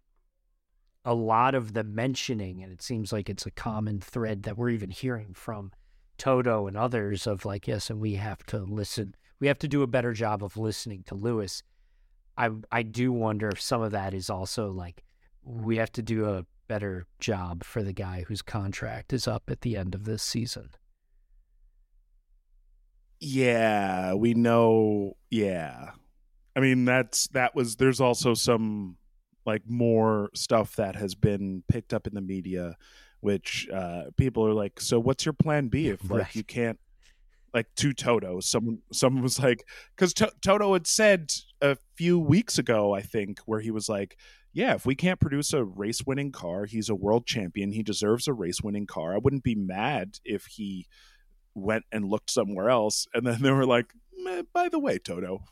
[1.03, 4.69] a lot of the mentioning and it seems like it's a common thread that we're
[4.69, 5.71] even hearing from
[6.17, 9.81] toto and others of like yes and we have to listen we have to do
[9.81, 11.63] a better job of listening to Lewis.
[12.37, 15.03] I I do wonder if some of that is also like
[15.43, 19.61] we have to do a better job for the guy whose contract is up at
[19.61, 20.69] the end of this season.
[23.19, 25.17] Yeah, we know.
[25.31, 25.91] Yeah.
[26.55, 28.97] I mean, that's that was there's also some
[29.45, 32.75] like more stuff that has been picked up in the media
[33.21, 36.35] which uh people are like, "So what's your plan B if like Right.
[36.35, 36.79] you can't
[37.53, 38.39] like to Toto.
[38.39, 39.63] Someone someone was like
[39.95, 44.17] cuz to- Toto had said a few weeks ago, I think, where he was like,
[44.53, 47.73] "Yeah, if we can't produce a race-winning car, he's a world champion.
[47.73, 49.13] He deserves a race-winning car.
[49.13, 50.87] I wouldn't be mad if he
[51.53, 53.93] went and looked somewhere else." And then they were like,
[54.51, 55.43] "By the way, Toto,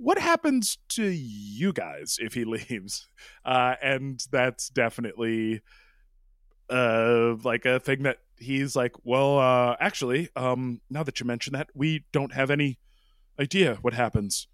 [0.00, 3.06] what happens to you guys if he leaves?"
[3.44, 5.60] Uh, and that's definitely
[6.68, 11.52] uh like a thing that he's like well uh actually um now that you mention
[11.52, 12.78] that we don't have any
[13.40, 14.46] idea what happens.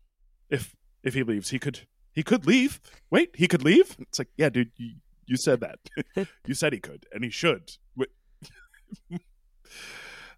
[0.48, 1.80] If if he leaves he could
[2.12, 2.80] he could leave.
[3.10, 3.96] Wait he could leave?
[3.98, 4.94] It's like yeah dude you,
[5.26, 5.78] you said that.
[6.46, 7.72] You said he could and he should.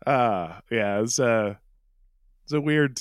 [0.07, 1.55] Uh yeah it's uh
[2.44, 3.01] it's a weird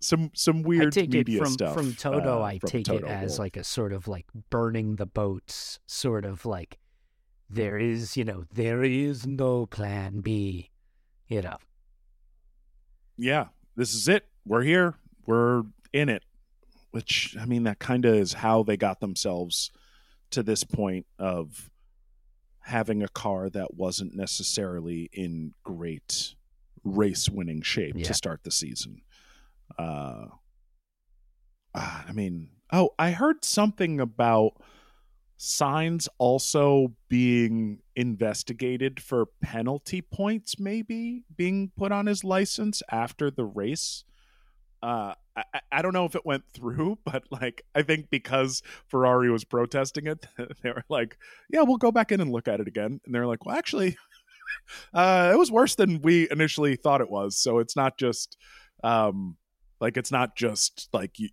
[0.00, 2.40] some some weird I take it media from stuff from Toto.
[2.40, 3.38] uh, I from take Toto it as world.
[3.38, 6.78] like a sort of like burning the boats, sort of like
[7.48, 10.70] there is, you know, there is no plan B.
[11.28, 11.56] You know,
[13.16, 14.26] yeah, this is it.
[14.44, 14.94] We're here.
[15.26, 16.22] We're in it.
[16.90, 19.70] Which I mean, that kind of is how they got themselves
[20.30, 21.70] to this point of
[22.60, 26.34] having a car that wasn't necessarily in great
[26.84, 28.04] race-winning shape Yeah.
[28.06, 29.02] to start the season.
[29.78, 30.26] Uh,
[31.74, 34.52] ah, I mean, oh, I heard something about
[35.38, 43.44] Sainz also being investigated for penalty points maybe being put on his license after the
[43.44, 44.04] race.
[44.82, 48.62] Uh I, I- I don't know if it went through but like i think because
[48.88, 50.26] ferrari was protesting it
[50.62, 51.18] they were like
[51.50, 53.00] yeah we'll go back in and look at it again.
[53.06, 53.96] And they're like well actually
[54.94, 57.38] uh it was worse than we initially thought it was.
[57.38, 58.36] So it's not just
[58.84, 59.36] um
[59.80, 61.28] like it's not just like you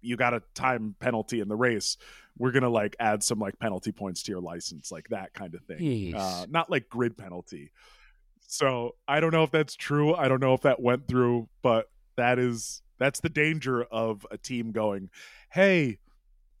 [0.00, 1.96] you got a time penalty in the race
[2.36, 5.62] we're gonna like add some like penalty points to your license like that kind of
[5.64, 5.78] thing
[6.16, 7.70] uh not like grid penalty
[8.48, 10.14] So I don't know if that's true.
[10.14, 14.36] I don't know if that went through, but that is that's the danger of a
[14.36, 15.08] team going,
[15.50, 15.98] "Hey,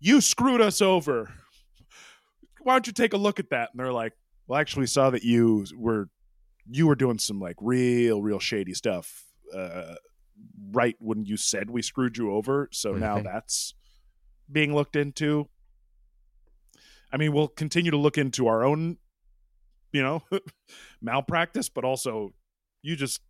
[0.00, 1.34] you screwed us over.
[2.62, 4.14] Why don't you take a look at that?" And they're like,
[4.46, 6.08] "Well, I actually saw that you were
[6.70, 9.96] you were doing some like real, real shady stuff uh,
[10.72, 12.68] right when you said we screwed you over.
[12.72, 13.28] So now Okay.
[13.32, 13.74] that's
[14.50, 15.48] being looked into.
[17.12, 18.96] I mean, we'll continue to look into our own,
[19.92, 20.22] you know,
[21.02, 22.32] malpractice, but also
[22.82, 23.20] you just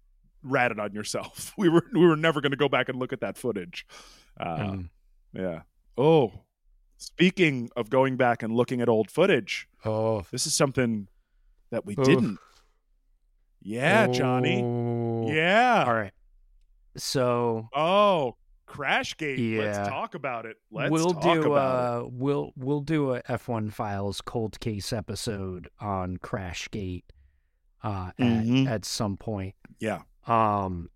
[0.43, 1.53] ratted on yourself.
[1.59, 3.87] We were we were never going to go back and look at that footage.
[4.39, 4.89] Uh, Mm.
[5.33, 5.63] yeah.
[5.99, 6.33] Oh,
[6.97, 11.09] speaking of going back and looking at old footage, Oh, this is something
[11.71, 12.07] that we Oof.
[12.07, 12.39] didn't.
[13.61, 14.63] Yeah, Johnny.
[14.65, 15.29] Oh.
[15.31, 15.85] Yeah.
[15.87, 16.13] All right.
[16.97, 18.37] So Oh,
[18.69, 19.59] Crashgate.
[19.59, 20.57] Let's talk about it.
[20.71, 25.69] Let's we'll talk do about uh we'll we'll do a F1 Files cold case episode
[25.81, 27.05] on Crashgate
[27.83, 28.67] uh Mhm.
[28.67, 29.55] at, at some point.
[29.79, 30.03] Yeah.
[30.27, 30.89] Um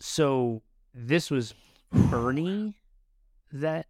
[0.00, 0.62] so
[0.94, 1.54] this was
[1.92, 2.74] Bernie
[3.52, 3.86] that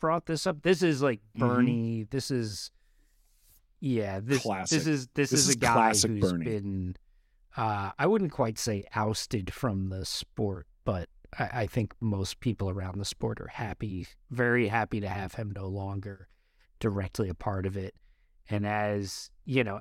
[0.00, 0.62] brought this up.
[0.62, 1.40] This is like Mhm.
[1.40, 2.02] Bernie.
[2.10, 2.70] This is
[3.80, 4.78] yeah, this Classic.
[4.78, 6.44] this is this, This is is a guy who's Bernie.
[6.44, 6.96] been
[7.56, 12.70] uh I wouldn't quite say ousted from the sport, but I, I think most people
[12.70, 16.28] around the sport are happy, very happy to have him no longer
[16.80, 17.94] directly a part of it.
[18.50, 19.80] And as you know,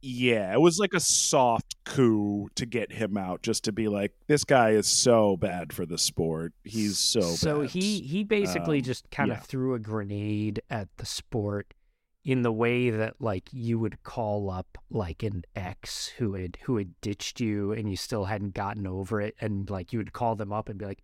[0.00, 4.12] Yeah, it was like a soft coup to get him out, just to be like,
[4.26, 6.52] this guy is so bad for the sport.
[6.64, 7.70] He's so so bad.
[7.70, 9.42] he he basically Um, just kind of yeah.
[9.42, 11.74] threw a grenade at the sport
[12.24, 16.76] in the way that like you would call up like an ex who had who
[16.76, 20.36] had ditched you and you still hadn't gotten over it and like you would call
[20.36, 21.02] them up and be like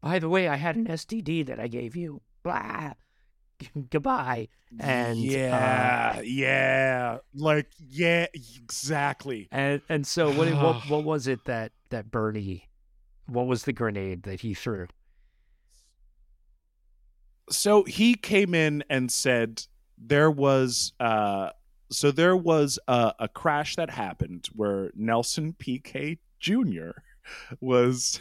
[0.00, 2.20] by the way i had an std that i gave you.
[2.42, 2.92] Blah.
[3.90, 4.48] Goodbye.
[4.78, 9.48] And uh, yeah, yeah, like yeah, exactly.
[9.50, 12.68] and and so what what what was it that that bernie
[13.26, 14.86] what was the grenade that he threw?
[17.50, 19.66] So he came in and said
[19.98, 21.50] there was uh
[21.90, 26.90] so there was a, a crash that happened where Nelson Piquet Jr.
[27.60, 28.20] was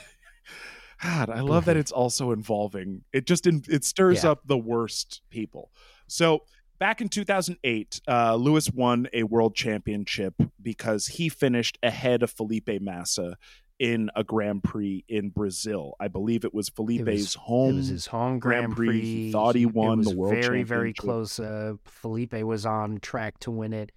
[1.01, 1.79] God, I love that Mhm.
[1.81, 4.31] it's also involving it just in, it stirs Yeah.
[4.31, 5.71] up the worst people.
[6.07, 6.43] So
[6.79, 12.69] back in 2008, uh, Lewis won a world championship because he finished ahead of Felipe
[12.81, 13.37] Massa
[13.83, 15.95] in a Grand Prix in Brazil.
[15.99, 18.87] I believe it was Felipe's home it was his home Grand Grand, Prix.
[18.87, 19.01] Prix.
[19.01, 21.39] He thought he it won the was world very, very close.
[21.39, 23.91] Uh, Felipe was on track to win it.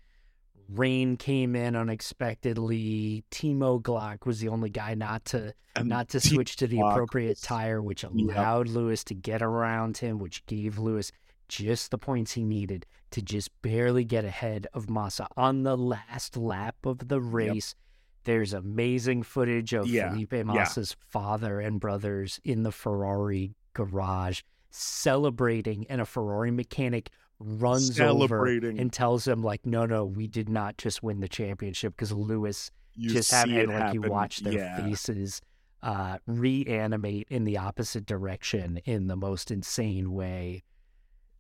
[0.69, 3.25] Rain came in unexpectedly.
[3.31, 6.79] Timo Glock was the only guy not to and not to T- switch to the
[6.79, 11.13] Glock appropriate was- tire, which allowed Lewis to get around him, which gave Lewis
[11.49, 16.37] just the points he needed to just barely get ahead of Massa on the last
[16.37, 17.77] lap of the race.
[18.27, 25.87] There's amazing footage of Yeah, Felipe Massa's father and brothers in the Ferrari garage celebrating,
[25.89, 30.77] and a Ferrari mechanic runs over and tells him like, "No, no, we did not
[30.77, 34.85] just win the championship because Lewis you just it like you watch their yeah.
[34.85, 35.41] faces
[35.83, 40.65] uh, reanimate in the opposite direction in the most insane way.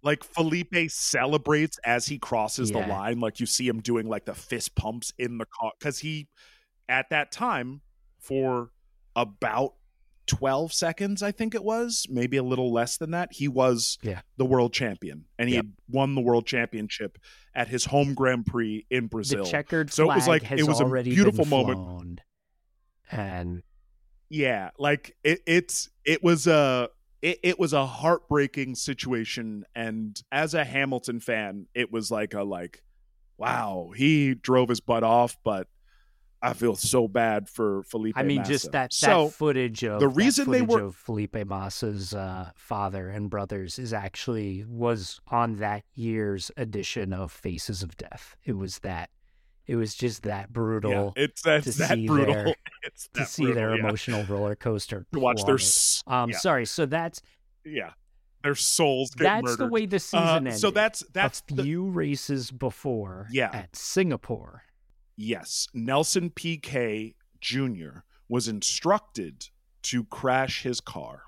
[0.02, 3.18] Like Felipe celebrates as he crosses the line.
[3.18, 6.28] Like you see him doing like the fist pumps in the car because he,
[6.88, 7.80] at that time,
[8.18, 8.70] for
[9.14, 9.74] about
[10.26, 14.22] 12 seconds, I think it was, maybe a little less than that, he was Yeah.
[14.36, 15.26] the world champion.
[15.38, 15.64] And he Yep.
[15.64, 17.18] had won the world championship
[17.54, 19.44] at his home Grand Prix in Brazil.
[19.44, 22.20] The checkered So it was like- it was a beautiful moment.
[23.10, 23.62] and
[24.28, 26.88] yeah like it, it's it was a
[27.22, 32.42] it, it was a heartbreaking situation and as a hamilton fan it was like a
[32.42, 32.82] like
[33.38, 35.68] wow he drove his butt off but
[36.50, 38.52] i feel so bad for felipe I mean, Massa.
[38.52, 43.08] just that that so footage of the reason they were- of Felipe Massa's uh, father
[43.08, 48.36] and brothers is actually was on that year's edition of Faces of Death.
[48.44, 49.10] It was that.
[49.66, 53.54] It was just that brutal yeah, it's that see brutal their- it's to see brutal,
[53.60, 53.80] their yeah.
[53.82, 55.04] emotional roller coaster.
[55.12, 55.58] to watch their
[56.06, 56.38] Um, yeah.
[56.38, 56.66] sorry.
[56.66, 57.20] So that's
[57.64, 57.90] yeah
[58.44, 60.58] their souls get that's murdered the way the Uh, season ended.
[60.60, 63.26] so that's that's a the, few races before.
[63.32, 63.50] Yeah.
[63.52, 64.62] At Singapore.
[65.16, 68.00] Yes, Nelson Piquet Jr.
[68.28, 69.48] was instructed
[69.82, 71.22] to crash his car.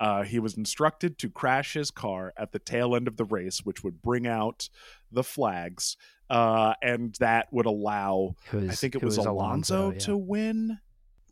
[0.00, 3.64] Uh, he was instructed to crash his car at the tail end of the race,
[3.64, 4.68] which would bring out
[5.10, 5.96] the flags,
[6.30, 9.98] uh, and that would allow, I think it, was, Alonso, Alonso, yeah.
[9.98, 10.78] to win.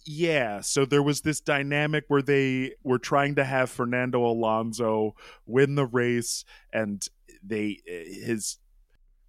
[0.04, 5.14] Yeah, so there was this dynamic where they were trying to have Fernando Alonso
[5.46, 7.06] win the race, and
[7.44, 8.58] they his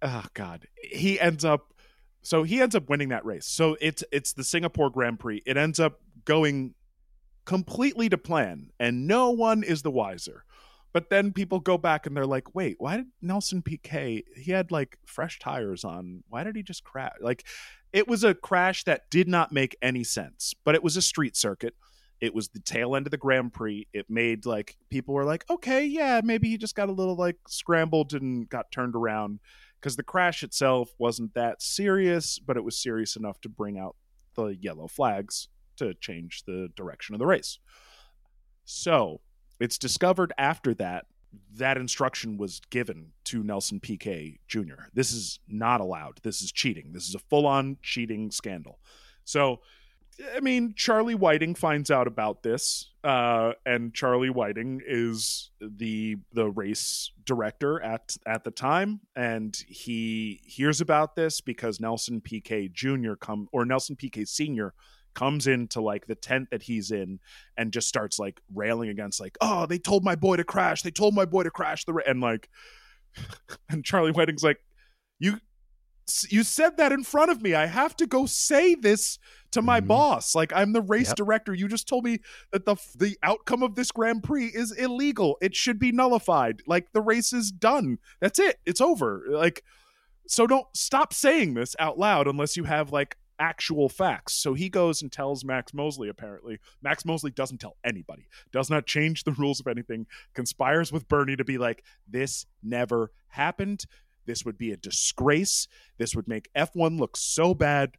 [0.02, 1.74] oh god, he ends up
[2.28, 3.46] So he ends up winning that race.
[3.46, 5.42] So it's it's the Singapore Grand Prix.
[5.46, 6.74] It ends up going
[7.46, 10.44] completely to plan, and no one is the wiser.
[10.92, 14.70] But then people go back and they're like, wait, why did Nelson Piquet, he had
[14.70, 16.22] like fresh tires on.
[16.28, 17.14] Why did he just crash?
[17.18, 17.46] Like,
[17.94, 21.34] it was a crash that did not make any sense, but it was a street
[21.34, 21.74] circuit.
[22.20, 23.86] It was the tail end of the Grand Prix.
[23.94, 27.38] It made like people were like, okay, yeah, maybe he just got a little like
[27.48, 29.40] scrambled and got turned around
[29.80, 33.96] because the crash itself wasn't that serious, but it was serious enough to bring out
[34.34, 37.58] the yellow flags to change the direction of the race.
[38.64, 39.20] So
[39.60, 41.06] it's discovered after that
[41.54, 44.86] that instruction was given to Nelson Piquet Jr.
[44.94, 46.20] This is not allowed.
[46.22, 46.92] This is cheating.
[46.92, 48.78] This is a full on cheating scandal.
[49.24, 49.60] So,
[50.34, 56.50] I mean, Charlie Whiting finds out about this, uh, and Charlie Whiting is the the
[56.50, 63.14] race director at at the time, and he hears about this because Nelson Piquet Jr.
[63.14, 64.74] come or Nelson Piquet Sr
[65.14, 67.18] comes into like the tent that he's in
[67.56, 70.92] and just starts like railing against like oh they told my boy to crash they
[70.92, 72.04] told my boy to crash the ra-.
[72.06, 72.48] and like
[73.68, 74.58] and charlie whiting's like
[75.18, 75.40] you
[76.28, 79.18] you said that in front of me i have to go say this
[79.50, 79.88] to my mm-hmm.
[79.88, 81.16] boss like i'm the race yep.
[81.16, 82.18] director you just told me
[82.52, 86.92] that the the outcome of this grand prix is illegal it should be nullified like
[86.92, 89.62] the race is done that's it it's over like
[90.26, 94.34] so don't stop saying this out loud unless you have like actual facts.
[94.34, 96.58] So he goes and tells Max Mosley, apparently.
[96.82, 101.36] Max Mosley doesn't tell anybody, does not change the rules of anything, conspires with Bernie
[101.36, 103.84] to be like, this never happened.
[104.26, 105.68] This would be a disgrace.
[105.96, 107.92] This would make F1 look so bad.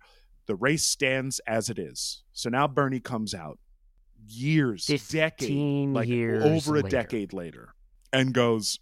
[0.49, 2.23] The race stands as it is.
[2.31, 3.59] So now Bernie comes out
[4.27, 6.89] years, decade, like years over a later.
[6.89, 7.75] decade later,
[8.11, 8.79] and goes,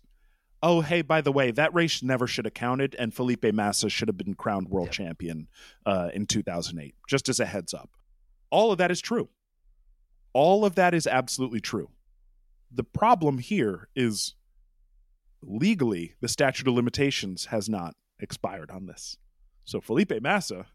[0.63, 4.07] oh hey by the way that race never should have counted and felipe massa should
[4.07, 4.93] have been crowned world yep.
[4.93, 5.47] champion
[5.85, 7.91] uh, in 2008 just as a heads up
[8.49, 9.29] all of that is true
[10.33, 11.91] all of that is absolutely true
[12.71, 14.33] the problem here is
[15.43, 19.15] legally the statute of limitations has not expired on this
[19.63, 20.65] so felipe massa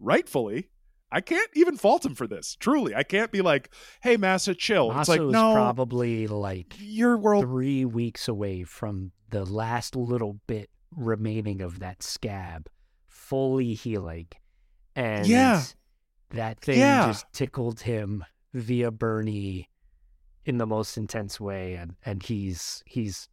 [0.00, 0.68] rightfully
[1.12, 2.56] I can't even fault him for this.
[2.60, 3.70] Truly, I can't be like,
[4.02, 9.10] "Hey, Massa, chill." Massa it's like, no, probably like your world three weeks away from
[9.30, 12.68] the last little bit remaining of that scab
[13.08, 14.28] fully healing,
[14.94, 15.64] and yeah,
[16.30, 17.06] that thing yeah.
[17.06, 18.24] just tickled him
[18.54, 19.68] via Bernie
[20.44, 23.28] in the most intense way, and and he's he's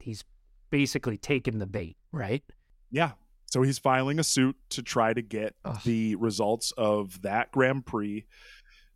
[0.00, 0.24] he's
[0.70, 2.42] basically taken the bait, right?
[2.90, 3.12] Yeah,
[3.52, 5.78] so he's filing a suit to try to get Ugh.
[5.84, 8.24] the results of that Grand Prix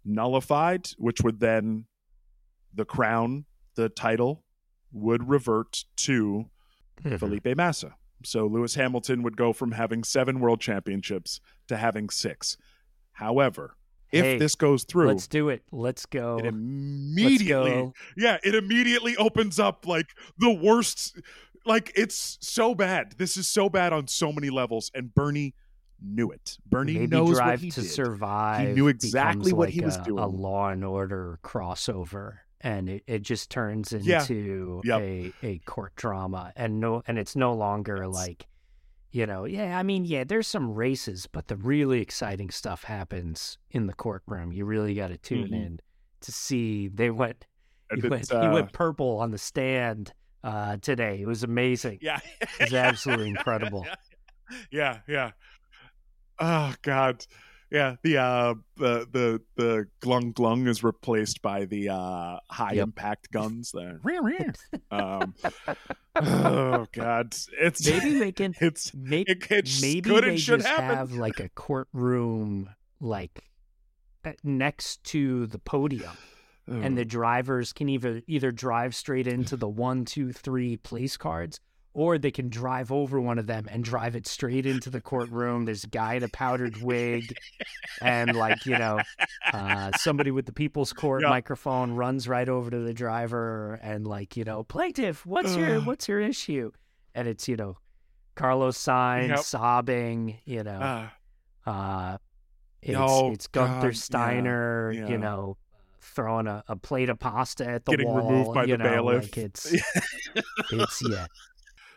[0.03, 1.85] nullified, which would then
[2.75, 3.45] the crown,
[3.75, 4.45] the title
[4.93, 6.47] would revert to
[7.05, 7.17] mm-hmm.
[7.17, 7.97] Felipe Massa.
[8.25, 11.39] So Lewis Hamilton would go from having seven world championships
[11.69, 12.57] to having six.
[13.13, 13.77] However,
[14.13, 15.63] if hey, this goes through, let's do it.
[15.73, 16.39] Let's go.
[16.39, 17.93] It immediately, go.
[18.17, 20.07] yeah, it immediately opens up like
[20.39, 21.21] the worst
[21.67, 23.15] like it's so bad.
[23.19, 25.55] This is so bad on so many levels, and Bernie
[26.01, 26.59] knew it.
[26.67, 27.91] Bernie Maybe knows Drive what he to did.
[27.91, 28.69] Survive.
[28.69, 30.23] He knew exactly what like he was a, doing.
[30.23, 34.99] A Law and Order crossover, and it, it just turns into yeah.
[34.99, 35.01] yep.
[35.01, 38.47] a a court drama, and no, and it's no longer it's, like.
[39.13, 43.57] You know, yeah, I mean, yeah, there's some races, but the really exciting stuff happens
[43.71, 44.53] in the courtroom.
[44.53, 45.55] You really got to tune mm-hmm.
[45.55, 45.81] in
[46.21, 46.89] to see.
[46.89, 47.47] They went,
[47.95, 50.13] he went, uh, he went purple on the stand
[50.45, 51.21] uh, today.
[51.21, 51.99] It was amazing.
[52.01, 53.87] Yeah, it was absolutely incredible.
[54.71, 55.33] Yeah, yeah.
[56.39, 57.27] Oh God,
[57.69, 57.97] yeah.
[58.03, 62.85] The uh, the the the glung glung is replaced by the uh, high yep.
[62.85, 63.73] impact guns.
[63.73, 64.01] There.
[64.93, 65.35] um,
[66.15, 68.55] oh God, it's maybe they can.
[68.61, 70.97] It's maybe it, it's maybe good they should just happen.
[70.97, 72.71] have like a courtroom
[73.01, 73.43] like
[74.25, 76.17] uh, next to the podium
[76.69, 81.61] and the drivers can either either drive straight into the one, two, three place cards,
[81.95, 85.65] or they can drive over one of them and drive it straight into the courtroom.
[85.65, 87.37] There's a guy in a powdered wig,
[88.03, 89.01] and like you know,
[89.53, 91.31] uh, somebody with the People's Court yeah.
[91.31, 96.09] microphone runs right over to the driver and like you know, plaintiff, what's your what's
[96.09, 96.73] your issue?
[97.15, 97.79] And it's you know,
[98.35, 99.39] Carlos Sainz yep.
[99.41, 101.11] sobbing, you know.
[101.67, 102.19] Uh, uh,
[102.83, 105.09] it's, oh, it's Gunther God, Steiner, yeah, yeah.
[105.09, 105.57] you know,
[106.15, 108.29] throwing a, a plate of pasta at the Getting wall.
[108.29, 109.25] removed by you the know, bailiff.
[109.25, 109.73] Like it's,
[110.73, 111.27] it's yeah.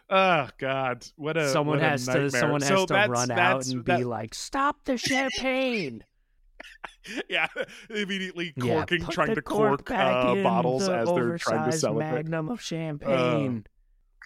[0.09, 1.05] Oh God!
[1.17, 2.29] What a someone what has nightmare.
[2.29, 4.97] to someone has so to that's, run that's, out and that, be like, "Stop the
[4.97, 6.03] champagne!"
[7.29, 7.47] yeah,
[7.89, 11.81] immediately corking, put trying to cork cork uh, bottles the as they're trying to oversized
[11.81, 12.11] celebrate.
[12.11, 13.65] Magnum of champagne.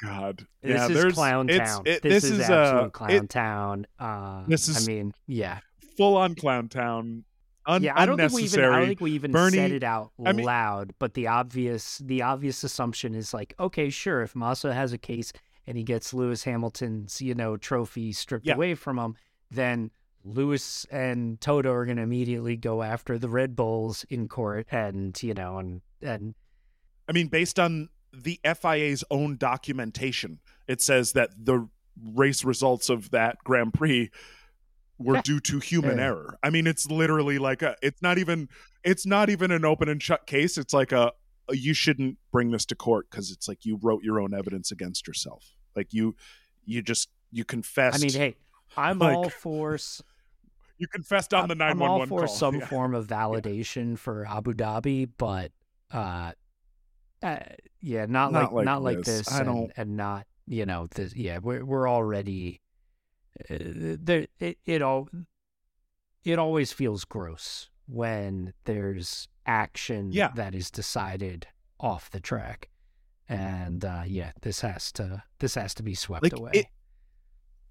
[0.02, 0.48] God.
[0.62, 1.84] This yeah, is there's clown town.
[1.86, 3.88] it- this, this is, is, absolute uh, clown it- town.
[4.00, 5.60] Uh, This is- I mean, yeah,
[5.98, 7.26] full on clown town.
[7.66, 7.94] Un- yeah.
[7.96, 8.64] I don't think we even.
[8.64, 10.94] I don't think we even Bernie- said it out I mean- loud.
[11.00, 14.22] But the obvious, the obvious assumption is like, okay, sure.
[14.22, 15.32] If Massa has a case
[15.66, 18.56] and he gets Lewis Hamilton's, you know, trophy stripped Yeah.
[18.56, 19.16] away from him,
[19.50, 19.92] then
[20.26, 25.22] Lewis and Toto are going to immediately go after the Red Bulls in court, and
[25.24, 26.36] you know, and and
[27.08, 31.68] I mean, based on the FIA's own documentation, it says that the
[32.14, 34.10] race results of that Grand Prix
[34.98, 35.22] were Yeah.
[35.24, 36.06] due to human Yeah.
[36.06, 36.38] error.
[36.44, 37.76] I mean, it's literally like a.
[37.82, 38.50] It's not even.
[38.84, 40.58] It's not even an open and shut case.
[40.58, 41.12] It's like a.
[41.50, 44.72] a you shouldn't bring this to court because it's like you wrote your own evidence
[44.72, 45.56] against yourself.
[45.76, 46.16] Like you,
[46.66, 47.98] you just you confessed.
[48.04, 48.36] I mean, hey,
[48.78, 49.78] I'm like, all for
[50.78, 52.66] you confessed on the nine I'm all for some Yeah.
[52.68, 55.52] form of validation for Abu Dhabi, but
[55.92, 56.32] uh,
[57.22, 57.40] uh
[57.82, 59.26] yeah, not, Not like, like not like this.
[59.26, 61.16] this, I and, don't- and not you know this.
[61.16, 62.62] Yeah, we're we're already
[63.50, 64.28] there.
[64.40, 65.10] It, it all
[66.24, 70.30] it always feels gross when there's action Yeah.
[70.36, 71.48] that is decided
[71.80, 72.70] off the track,
[73.28, 76.52] and uh, yeah, this has to this has to be swept Like away.
[76.54, 76.66] it,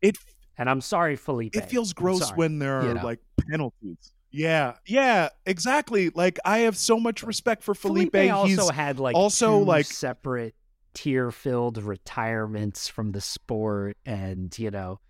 [0.02, 0.18] it
[0.58, 1.56] and I'm sorry, Felipe.
[1.56, 3.04] it feels gross when there are you know.
[3.04, 4.12] like penalties.
[4.30, 6.10] Yeah, yeah, exactly.
[6.14, 8.14] Like I have so much respect for Felipe.
[8.16, 10.54] also He's had like also, like- separate
[10.94, 15.00] tear-filled retirements from the sport, and you know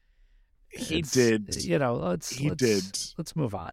[0.72, 1.64] he it's- did.
[1.64, 2.98] You know, let's He let's, did.
[3.18, 3.72] Let's move on.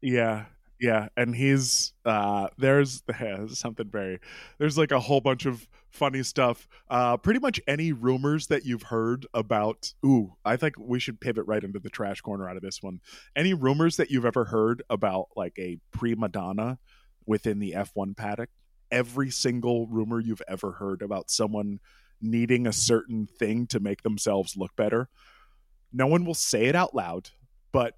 [0.00, 0.46] Yeah,
[0.80, 3.02] yeah, and he's uh there's
[3.58, 4.20] something very
[4.58, 6.68] there's like a whole bunch of funny stuff.
[6.88, 11.46] Uh pretty much any rumors that you've heard about ooh, I think we should pivot
[11.46, 13.00] right into the trash corner out of this one.
[13.34, 16.78] Any rumors that you've ever heard about like a prima donna
[17.26, 18.50] within the F1 paddock?
[18.90, 21.80] Every single rumor you've ever heard about someone
[22.22, 25.08] needing a certain thing to make themselves look better.
[25.92, 27.30] No one will say it out loud,
[27.72, 27.94] but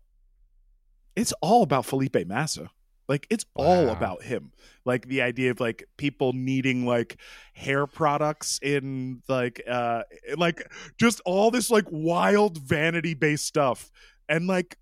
[1.16, 2.70] it's all about Felipe Massa.
[3.09, 3.93] Like it's all Wow.
[3.93, 4.53] about him.
[4.84, 7.16] Like the idea of like people needing like
[7.55, 10.03] hair products in like uh
[10.36, 10.62] like
[10.97, 13.91] just all this like wild vanity based stuff.
[14.28, 14.76] And like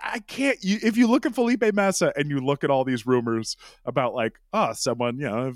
[0.00, 3.04] I can't you, if you look at Felipe Massa and you look at all these
[3.04, 5.48] rumors about like oh someone you know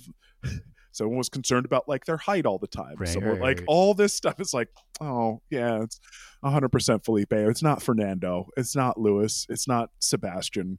[0.43, 0.53] if-
[0.97, 2.95] someone was concerned about like their height all the time.
[2.99, 3.67] Right, Someone, right, like right.
[3.69, 4.69] all this stuff is like
[5.01, 6.01] oh yeah it's
[6.45, 7.33] 100% Felipe.
[7.33, 8.49] It's not Fernando.
[8.57, 9.47] It's not Lewis.
[9.49, 10.79] It's not Sebastian.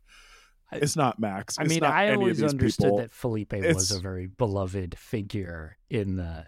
[0.72, 1.58] It's not Max.
[1.58, 2.98] I It's mean, I always understood people.
[2.98, 6.46] that Felipe was a very beloved figure in the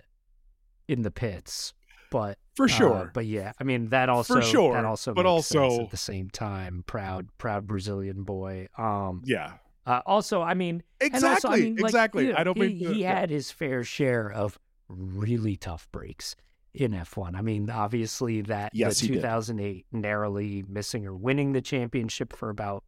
[0.87, 1.73] in the pits,
[2.11, 3.11] but for uh, sure.
[3.13, 6.29] but yeah, I mean that also for sure, that also but also- at the same
[6.29, 8.67] time, proud proud Brazilian boy.
[8.77, 9.53] Um, yeah,
[9.89, 12.25] uh, also, I mean, exactly, also, I mean, like, exactly.
[12.27, 16.35] you know, I don't he, mean he had his fair share of really tough breaks
[16.73, 17.35] in F1.
[17.35, 19.21] I mean, obviously that Yes, the he did.
[19.21, 22.83] 2008 narrowly missing or winning the championship for about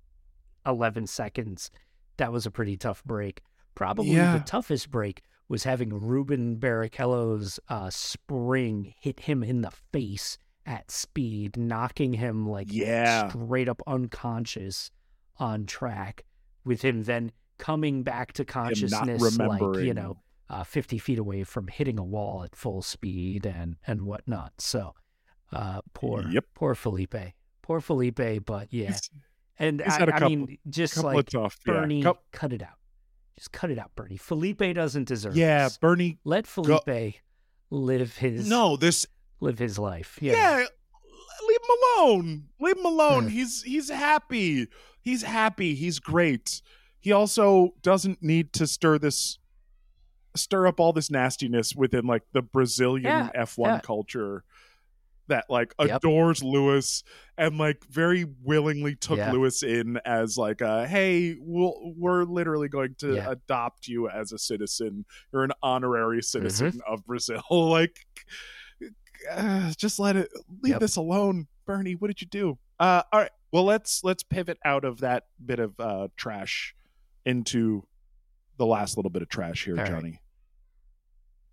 [0.66, 1.72] 11 seconds.
[2.18, 3.42] That was a pretty tough break.
[3.74, 4.38] Probably Yeah.
[4.38, 10.92] the toughest break was having Ruben Barrichello's uh, spring hit him in the face at
[10.92, 13.30] speed, knocking him like Yeah.
[13.30, 14.92] straight up unconscious
[15.38, 16.24] on track,
[16.64, 20.18] with him then coming back to consciousness, like you know,
[20.50, 24.54] uh, 50 feet away from hitting a wall at full speed and and whatnot.
[24.60, 24.94] So,
[25.54, 26.46] uh, poor, Yep.
[26.56, 27.16] poor Felipe,
[27.62, 28.46] poor Felipe.
[28.46, 29.10] But yeah, He's-
[29.60, 31.58] and he's I, a I couple- mean, just like tough.
[31.68, 31.74] yeah.
[31.74, 32.78] Bernie, cut it out.
[33.38, 34.18] Just cut it out, Bernie.
[34.18, 35.36] Felipe doesn't deserve.
[35.36, 35.78] yeah, this.
[35.78, 36.20] Bernie.
[36.24, 37.16] let Felipe
[37.70, 39.06] live his No, this.
[39.40, 40.18] live his life.
[40.22, 40.68] Yeah, him
[41.98, 42.46] alone.
[42.60, 43.24] Leave him alone.
[43.24, 43.30] Hmm.
[43.30, 44.68] He's he's happy.
[45.02, 45.76] He's happy.
[45.76, 46.62] He's great.
[47.00, 49.40] He also doesn't need to stir this
[50.36, 53.80] stir up all this nastiness within like the Brazilian Yeah, F1 yeah.
[53.82, 54.44] culture
[55.28, 55.90] that like Yep.
[55.98, 57.04] adores Lewis
[57.38, 59.32] and like very willingly took Yeah.
[59.32, 63.32] Lewis in as like a hey we'll, we're literally going to Yeah.
[63.32, 66.22] adopt you as a citizen you're an honorary Mm-hmm.
[66.40, 67.98] citizen of Brazil like
[69.30, 70.30] uh, just let it
[70.62, 70.80] leave Yep.
[70.80, 72.58] this alone Bernie what did you do?
[72.80, 76.76] Uh all right well let's let's pivot out of that bit of uh trash
[77.26, 77.86] into
[78.58, 79.92] the last little bit of trash here All right.
[79.92, 80.22] Johnny.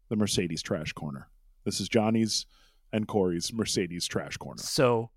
[0.08, 1.28] The Mercedes trash corner.
[1.64, 2.46] This is Johnny's
[2.92, 4.62] and Corey's Mercedes trash corner.
[4.62, 5.10] So,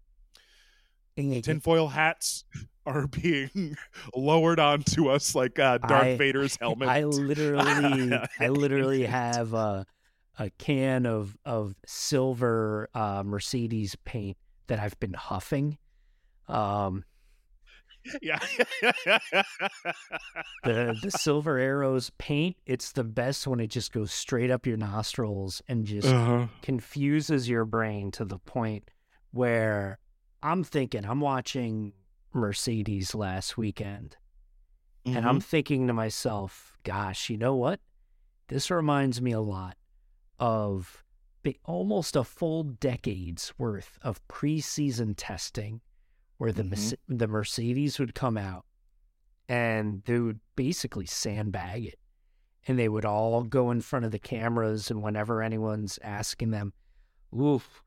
[1.15, 2.43] tinfoil hats
[2.85, 3.77] are being
[4.15, 6.89] lowered onto us like uh, Darth I- Vader's helmet.
[6.89, 9.85] I literally, I literally have a,
[10.39, 14.37] a can of of silver uh, Mercedes paint
[14.71, 15.77] that I've been huffing.
[16.47, 17.03] Um,
[18.21, 18.39] yeah.
[20.63, 24.77] the the silver arrows paint, it's the best when it just goes straight up your
[24.77, 26.47] nostrils and just uh-huh.
[26.61, 28.89] confuses your brain to the point
[29.31, 29.99] where
[30.41, 31.91] I'm thinking I'm watching
[32.33, 34.15] Mercedes last weekend
[35.05, 35.17] Mm-hmm.
[35.17, 37.79] and I'm thinking to myself, gosh, you know what?
[38.49, 39.75] This reminds me a lot
[40.39, 41.03] of
[41.65, 45.81] almost a full decade's worth of preseason testing
[46.37, 46.71] where the mm-hmm.
[46.71, 48.65] Mes- the Mercedes would come out
[49.47, 51.99] and they would basically sandbag it.
[52.67, 56.73] And they would all go in front of the cameras and whenever anyone's asking them,
[57.37, 57.83] oof,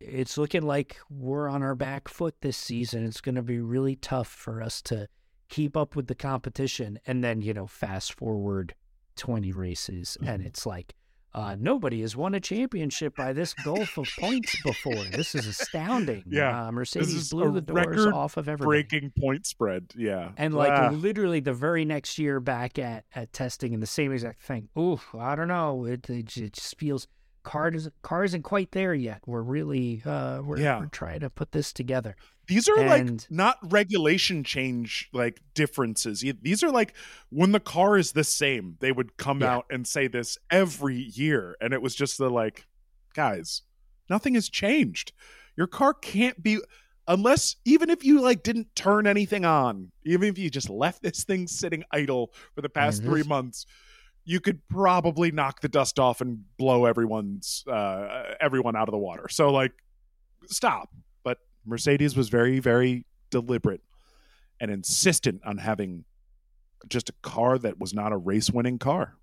[0.00, 3.04] it's looking like we're on our back foot this season.
[3.04, 5.08] It's going to be really tough for us to
[5.48, 6.98] keep up with the competition.
[7.06, 8.74] And then, you know, fast forward
[9.16, 10.46] 20 races and mm-hmm.
[10.46, 10.94] it's like,
[11.34, 15.02] uh, nobody has won a championship by this gulf of points before.
[15.12, 16.22] This is astounding.
[16.26, 16.68] Yeah.
[16.68, 18.82] Uh, Mercedes is blew the doors off of everybody.
[18.82, 19.92] breaking point spread.
[19.96, 20.30] Yeah.
[20.36, 20.90] And like Ah.
[20.90, 24.68] literally the very next year back at, at testing and the same exact thing.
[24.78, 25.84] Ooh, I don't know.
[25.84, 27.08] It, it, it just feels
[27.42, 29.20] car doesn't car isn't quite there yet.
[29.26, 30.78] We're really uh we're, Yeah.
[30.78, 32.16] we're trying to put this together.
[32.46, 36.24] These are like not regulation change like differences.
[36.42, 36.94] These are like
[37.30, 39.54] when the car is the same, they would come Yeah.
[39.56, 41.56] out and say this every year.
[41.60, 42.66] And it was just the like,
[43.14, 43.62] guys,
[44.10, 45.12] nothing has changed.
[45.56, 46.58] Your car can't be
[47.06, 51.24] unless even if you like didn't turn anything on, even if you just left this
[51.24, 53.06] thing sitting idle for the past Mhm.
[53.06, 53.66] three months,
[54.24, 58.98] you could probably knock the dust off and blow everyone's uh everyone out of the
[58.98, 59.28] water.
[59.28, 59.72] So like
[60.46, 60.90] stop.
[61.64, 63.82] Mercedes was very, very deliberate
[64.60, 66.04] and insistent on having
[66.88, 69.16] just a car that was not a race winning car.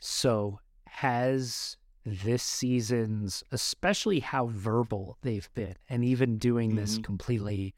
[0.00, 7.04] So has this season's especially how verbal they've been and even doing this Mhm.
[7.04, 7.74] completely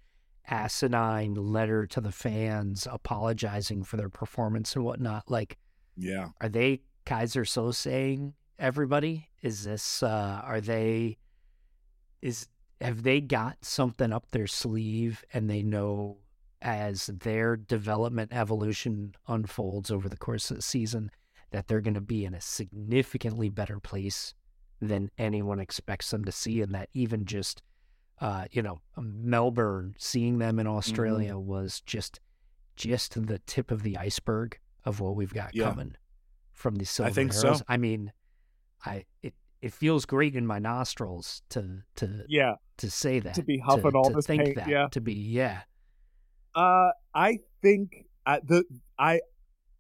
[0.47, 5.59] asinine letter to the fans apologizing for their performance and whatnot like
[5.97, 6.31] Yeah.
[6.41, 9.29] are they Kaiser so saying everybody?
[9.43, 11.19] Is this uh are they
[12.23, 12.49] is
[12.81, 16.19] have they got something up their sleeve and they know
[16.63, 21.11] as their development evolution unfolds over the course of the season
[21.51, 24.35] that they're going to be in a significantly better place
[24.81, 27.63] than anyone expects them to see and that even just
[28.21, 32.21] uh you know Melbourne seeing them in Australia was just
[32.77, 35.71] just the tip of the iceberg of what we've got Yeah.
[35.71, 35.97] coming
[36.53, 37.57] from the silver I think so.
[37.69, 38.13] I mean,
[38.85, 39.35] I it
[39.65, 41.61] it feels great in my nostrils to
[41.97, 42.55] to Yeah.
[42.83, 44.89] to say that To be huffing to, all to this think paint, that yeah.
[44.97, 45.63] to be yeah
[46.55, 47.31] Uh, I
[47.63, 48.65] think uh, the
[48.99, 49.21] I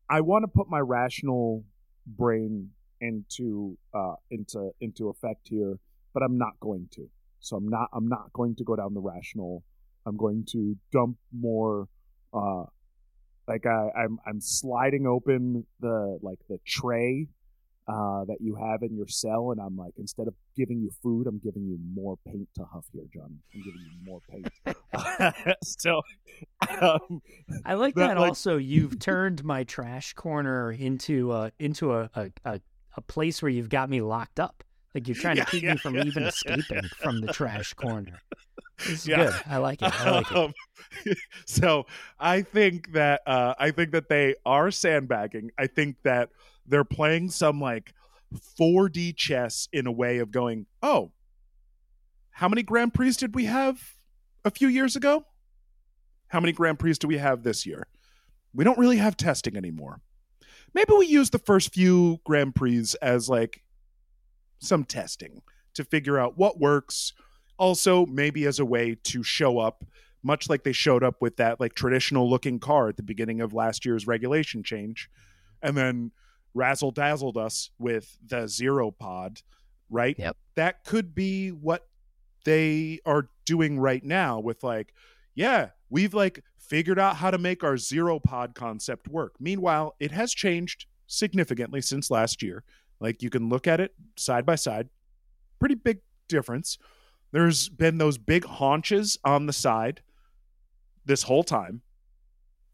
[0.09, 1.65] I want to put my rational
[2.07, 2.71] brain
[3.01, 5.79] into uh into into effect here,
[6.13, 7.03] but I'm not going to.
[7.41, 9.63] So I'm not I'm not going to go down the rational.
[10.07, 11.89] I'm going to dump more.
[12.33, 12.65] Uh,
[13.47, 17.29] like I, I'm I'm sliding open the like the tray
[17.87, 21.27] uh, that you have in your cell, and I'm like, instead of giving you food,
[21.27, 23.37] I'm giving you more paint to huff here, Johnny.
[23.55, 25.55] I'm giving you more paint.
[25.65, 26.03] so,
[26.81, 27.21] um,
[27.65, 32.11] I like That, that, like- also you've turned my trash corner into a into a,
[32.15, 32.61] a, a,
[32.97, 34.63] a place where you've got me locked up
[34.95, 37.75] like you're trying Yeah, to keep yeah, me from yeah, even escaping from the trash
[37.75, 38.23] corner
[38.89, 39.17] is Yeah.
[39.17, 40.53] good I like it I like it Um,
[41.47, 41.87] so
[42.19, 45.51] I think that uh, I think that they are sandbagging.
[45.59, 46.31] I think that
[46.67, 47.93] they're playing some like
[48.59, 51.13] 4D chess in a way of going, oh,
[52.31, 53.81] how many Grand Prix did we have
[54.45, 55.25] a few years ago?
[56.29, 57.87] How many Grand Prix do we have this year?
[58.53, 60.01] We don't really have testing anymore.
[60.75, 63.63] Maybe we use the first few Grand Prix as like
[64.59, 65.43] some testing
[65.75, 67.13] to figure out what works.
[67.57, 69.85] Also, maybe as a way to show up,
[70.25, 73.53] much like they showed up with that like traditional looking car at the beginning of
[73.53, 75.09] last year's regulation change,
[75.63, 76.11] and then
[76.55, 79.43] razzle dazzled us with the zero pod,
[79.91, 80.17] right?
[80.19, 80.37] Yep.
[80.55, 81.87] That could be what
[82.45, 84.95] they are doing right now with like,
[85.35, 89.35] yeah, we've like figured out how to make our zero pod concept work.
[89.41, 92.65] Meanwhile, it has changed significantly since last year.
[93.01, 94.89] Like you can look at it side by side.
[95.59, 95.99] Pretty big
[96.29, 96.79] difference.
[97.33, 100.03] There's been those big haunches on the side
[101.05, 101.83] this whole time.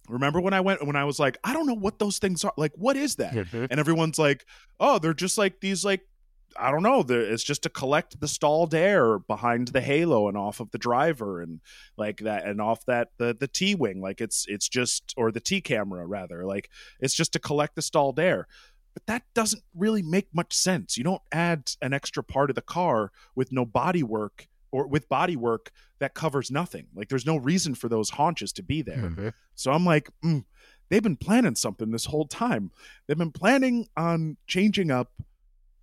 [0.09, 2.53] Remember when I went when I was like, I don't know what those things are.
[2.57, 3.33] Like, what is that?
[3.35, 3.69] Mhm.
[3.71, 4.45] and everyone's like,
[4.81, 6.07] "Oh, they're just like these like
[6.57, 10.59] I don't know, it's just to collect the stalled air behind the halo and off
[10.59, 11.61] of the driver and
[11.97, 15.41] like that and off that the the T wing, like it's it's just or the
[15.41, 18.47] T camera rather, like it's just to collect the stalled air."
[18.95, 20.97] But that doesn't really make much sense.
[20.99, 25.09] You don't add an extra part of the car with no body work or with
[25.09, 26.87] body work that covers nothing.
[26.95, 28.97] Like there's no reason for those haunches to be there.
[29.11, 29.29] Mm-hmm.
[29.55, 30.45] So I'm like, mm,
[30.89, 32.71] they've been planning something this whole time.
[33.07, 35.11] They've been planning on changing up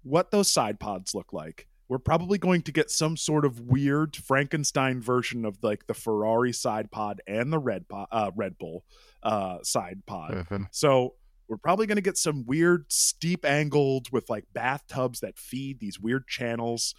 [0.03, 1.67] what those side pods look like.
[1.89, 6.53] We're probably going to get some sort of weird Frankenstein version of like the Ferrari
[6.53, 8.83] side pod and the Red uh, Red Bull
[9.23, 10.31] uh, side pod.
[10.31, 10.63] Mm-hmm.
[10.71, 11.15] So
[11.47, 15.99] we're probably going to get some weird steep angled with like bathtubs that feed these
[15.99, 16.93] weird channels.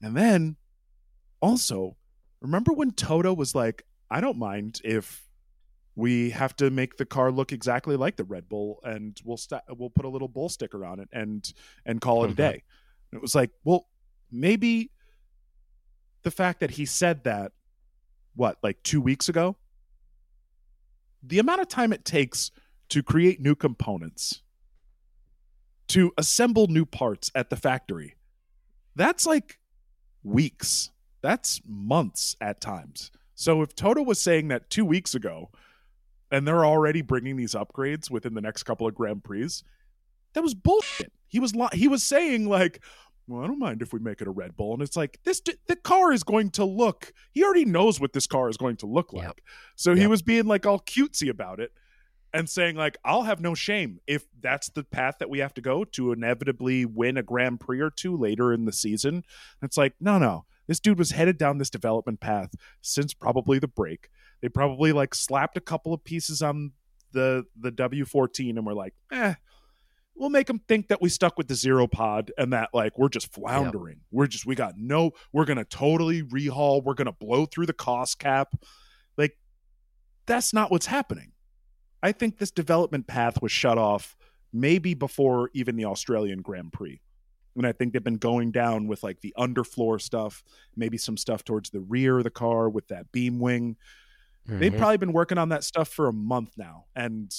[0.00, 0.56] And then
[1.40, 1.96] also,
[2.40, 5.24] remember when Toto was like, I don't mind if
[5.94, 9.62] we have to make the car look exactly like the Red Bull and we'll st-
[9.68, 11.52] we'll put a little bull sticker on it and
[11.84, 12.62] and call it a day.
[13.10, 13.88] And it was like, well,
[14.30, 14.92] maybe
[16.22, 17.52] the fact that he said that
[18.36, 19.56] what, like 2 weeks ago,
[21.22, 22.52] the amount of time it takes
[22.90, 24.42] to create new components,
[25.88, 28.14] to assemble new parts at the factory.
[28.94, 29.58] That's like
[30.22, 30.90] weeks.
[31.28, 33.10] That's months at times.
[33.34, 35.50] So if Toto was saying that two weeks ago,
[36.30, 39.50] and they're already bringing these upgrades within the next couple of Grand Prix,
[40.32, 41.12] that was bullshit.
[41.26, 42.82] He was li- he was saying like,
[43.26, 45.42] well, I don't mind if we make it a Red Bull, and it's like this.
[45.66, 47.12] The car is going to look.
[47.32, 49.26] He already knows what this car is going to look like.
[49.26, 49.40] Yep.
[49.76, 49.98] So yep.
[49.98, 51.72] he was being like all cutesy about it
[52.32, 55.60] and saying like I'll have no shame if that's the path that we have to
[55.60, 59.24] go to inevitably win a Grand Prix or two later in the season.
[59.60, 63.68] It's like no, no, this dude was headed down this development path since probably the
[63.68, 64.08] break.
[64.40, 66.72] They probably like slapped a couple of pieces on
[67.12, 69.34] the the W14 and we're like, eh,
[70.14, 73.08] we'll make them think that we stuck with the zero pod and that like we're
[73.08, 73.96] just floundering.
[73.96, 74.06] Yep.
[74.12, 75.10] We're just we got no.
[75.32, 76.84] We're gonna totally rehaul.
[76.84, 78.54] We're gonna blow through the cost cap.
[79.16, 79.36] Like
[80.26, 81.32] that's not what's happening
[82.02, 84.16] I think this development path was shut off
[84.52, 87.00] maybe before even the Australian Grand Prix.
[87.58, 90.42] And I think they've been going down with like the underfloor stuff,
[90.76, 93.76] maybe some stuff towards the rear of the car with that beam wing.
[94.48, 94.60] Mm-hmm.
[94.60, 97.34] They've probably been working on that stuff for a month now and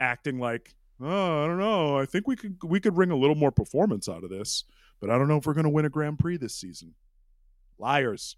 [0.00, 1.98] acting like, oh, I don't know.
[1.98, 4.64] I think we could we could wring a little more performance out of this,
[5.00, 6.94] but I don't know if we're going to win a Grand Prix this season.
[7.78, 8.36] Liars,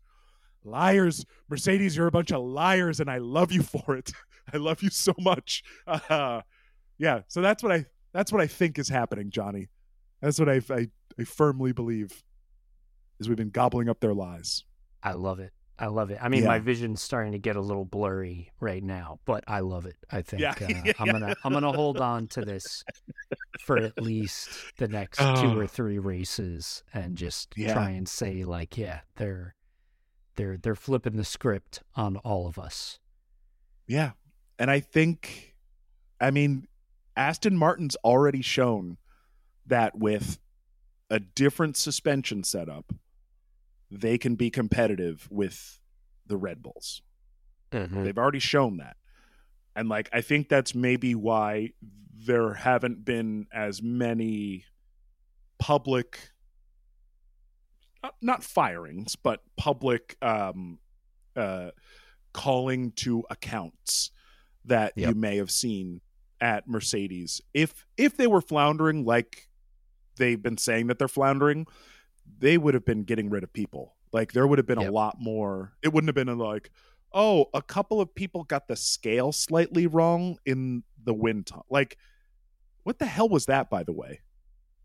[0.65, 4.13] liars, Mercedes, you're a bunch of liars, and I love you for it.
[4.53, 5.63] I love you so much.
[5.87, 6.43] Uh,
[6.99, 9.69] yeah, so that's what I that's what I think is happening, Johnny.
[10.21, 10.89] That's what I, I
[11.23, 12.25] I firmly believe
[13.21, 14.65] is we've been gobbling up their lies.
[15.05, 15.53] I love it.
[15.79, 16.19] I love it.
[16.21, 16.49] I mean, yeah.
[16.49, 19.97] my vision's starting to get a little blurry right now, but I love it.
[20.11, 20.55] I think yeah.
[20.61, 22.85] uh, I'm gonna I'm gonna hold on to this
[23.61, 24.49] for at least
[24.79, 27.73] the next two or three races, and just yeah.
[27.73, 29.55] try and say like, yeah, they're
[30.35, 32.99] they're they're flipping the script on all of us.
[33.87, 34.13] Yeah,
[34.59, 35.55] and I think,
[36.21, 36.67] I mean,
[37.17, 38.99] Aston Martin's already shown
[39.67, 40.39] that with
[41.13, 42.91] a different suspension setup,
[43.91, 45.79] they can be competitive with
[46.27, 47.03] the Red Bulls.
[47.71, 48.03] Mm-hmm.
[48.03, 48.97] They've already shown that.
[49.77, 51.73] And like I think that's maybe why
[52.25, 54.65] there haven't been as many
[55.59, 56.31] public
[58.03, 60.79] not, not firings, but public um
[61.37, 61.71] uh
[62.33, 64.13] calling to accounts
[64.65, 65.11] that yep.
[65.11, 66.01] you may have seen
[66.41, 67.43] at Mercedes.
[67.53, 69.49] If if they were floundering like
[70.17, 71.67] they've been saying that they're floundering,
[72.39, 73.95] they would have been getting rid of people.
[74.13, 74.91] Like there would have been yep.
[74.91, 75.73] a lot more.
[75.83, 76.71] It wouldn't have been like,
[77.13, 81.51] oh, a couple of people got the scale slightly wrong in the wind.
[81.71, 81.97] Like,
[82.83, 83.71] what the hell was that?
[83.71, 84.21] By the way,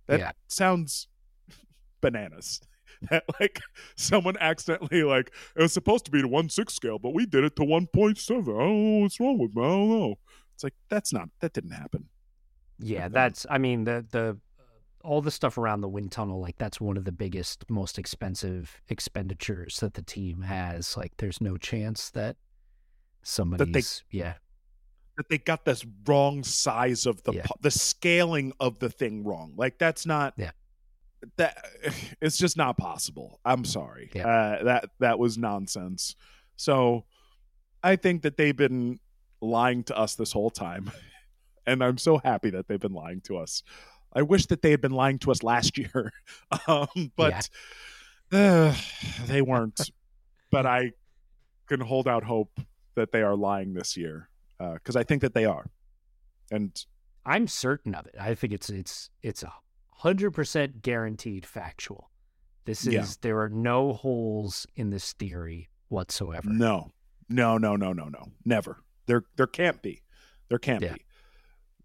[0.07, 0.31] that yeah.
[0.47, 1.07] sounds
[2.01, 2.61] bananas.
[3.11, 3.59] that like
[3.95, 7.43] someone accidentally like it was supposed to be the one six scale, but we did
[7.43, 8.55] it to one point seven.
[8.55, 9.63] I don't know what's wrong with me.
[9.63, 10.15] I don't know.
[10.55, 12.05] It's like that's not that didn't happen.
[12.79, 14.37] Yeah, that's I mean the the
[15.07, 18.81] all the stuff around the wind tunnel, like that's one of the biggest, most expensive
[18.89, 20.97] expenditures that the team has.
[20.97, 22.35] Like there's no chance that
[23.23, 24.33] somebody's that they, yeah
[25.17, 27.45] that they got this wrong size of the yeah.
[27.61, 29.53] the scaling of the thing wrong.
[29.55, 30.51] Like that's not yeah
[31.37, 31.57] that
[32.21, 33.39] it's just not possible.
[33.43, 34.09] I'm sorry.
[34.13, 34.27] Yeah.
[34.27, 36.15] Uh, that that was nonsense.
[36.55, 37.05] So
[37.83, 38.99] I think that they've been
[39.41, 40.91] lying to us this whole time.
[41.69, 43.61] And I'm so happy that they've been lying to us.
[44.13, 46.11] I wish that they had been lying to us last year.
[46.67, 47.49] Um, but
[48.31, 48.69] yeah.
[48.69, 48.75] uh,
[49.25, 49.79] they weren't.
[50.51, 50.91] but I
[51.67, 52.59] can hold out hope
[52.95, 55.69] that they are lying this year because uh, I think that they are.
[56.49, 56.73] And
[57.25, 58.15] I'm certain of it.
[58.19, 59.53] I think it's it's it's a
[60.03, 62.11] 100% guaranteed factual.
[62.65, 63.05] This is, yeah.
[63.21, 66.49] there are no holes in this theory whatsoever.
[66.49, 66.91] No,
[67.29, 68.31] no, no, no, no, no.
[68.45, 68.83] Never.
[69.05, 70.01] There, there can't be.
[70.49, 70.93] There can't yeah.
[70.93, 71.05] be.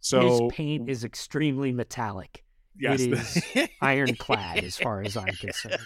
[0.03, 2.45] So his paint is extremely metallic.
[2.79, 5.79] yes, It is ironclad as far as I'm concerned.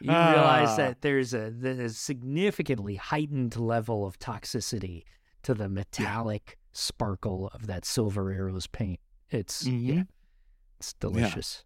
[0.00, 0.76] You realize Ah.
[0.76, 5.04] that there's a there's a significantly heightened level of toxicity
[5.44, 9.00] to the metallic sparkle of that silver arrows paint.
[9.30, 10.08] It's yeah, Mhm.
[10.78, 11.64] it's delicious.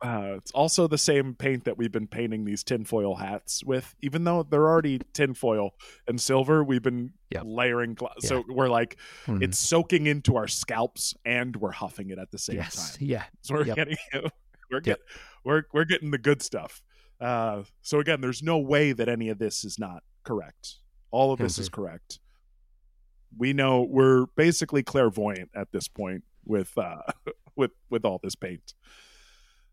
[0.00, 4.22] Uh, it's also the same paint that we've been painting these tinfoil hats with, even
[4.22, 5.70] though they're already tinfoil
[6.06, 6.62] and silver.
[6.62, 7.42] We've been Yep.
[7.46, 8.96] layering, gla- so we're like
[9.26, 9.42] Mhm.
[9.42, 13.06] it's soaking into our scalps and we're huffing it at the same yes, time.
[13.08, 13.76] yeah, So we're Yep.
[13.76, 13.96] getting
[14.70, 15.00] we're get,
[15.44, 16.80] we're we're getting the good stuff.
[17.20, 20.76] Uh, so again, there's no way that any of this is not correct.
[21.10, 21.72] All of this is Mhm.
[21.72, 22.20] correct.
[23.36, 27.02] We know we're basically clairvoyant at this point with uh
[27.56, 28.74] with with all this paint.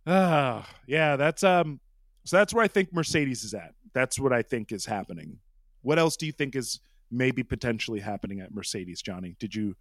[0.08, 1.80] Ah, yeah, that's um
[2.26, 3.74] so that's where I think Mercedes is at.
[3.94, 5.40] That's what I think is happening.
[5.82, 6.80] What else do you think is
[7.12, 9.36] maybe potentially happening at Mercedes, Johnny?
[9.40, 9.76] Did you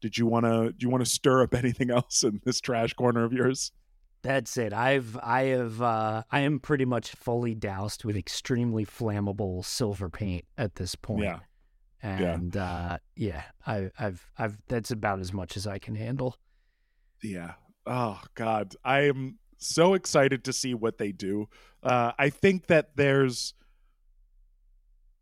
[0.00, 2.94] did you want to do you want to stir up anything else in this trash
[2.94, 3.72] corner of yours?
[4.22, 4.72] That's it.
[4.72, 10.44] I've I have uh I am pretty much fully doused with extremely flammable silver paint
[10.56, 11.24] at this point.
[11.24, 11.38] Yeah.
[12.02, 16.36] And uh yeah, I I've I've that's about as much as I can handle.
[17.22, 17.54] Yeah.
[17.86, 21.48] Oh God, I am so excited to see what they do.
[21.82, 23.54] Uh, I think that there's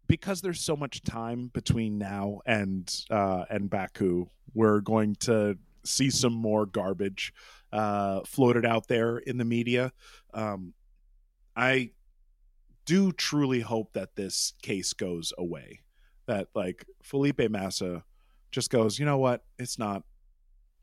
[0.07, 6.11] because there's so much time between now and uh, and Baku, we're going to see
[6.11, 7.33] some more garbage
[7.73, 9.93] uh, floated out there in the media.
[10.35, 10.75] Um,
[11.57, 11.91] I
[12.87, 15.81] do truly hope that this case goes away.
[16.27, 18.05] That like Felipe Massa
[18.51, 19.45] just goes, you know what?
[19.59, 20.03] It's not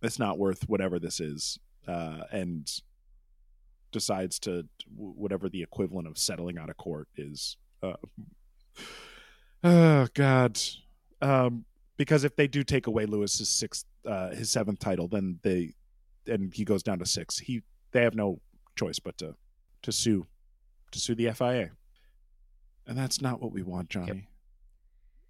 [0.02, 2.70] it's not worth whatever this is uh, and
[3.92, 4.64] decides to
[4.96, 7.94] whatever the equivalent of settling out of court is uh,
[9.64, 10.60] oh god
[11.22, 11.66] um,
[11.98, 15.74] because if they do take away lewis's sixth uh, his seventh title then they
[16.28, 17.62] and he goes down to six he
[17.92, 18.40] they have no
[18.76, 19.36] choice but to
[19.82, 20.26] to sue
[20.92, 21.70] to sue the fia
[22.86, 24.28] and that's not what we want johnny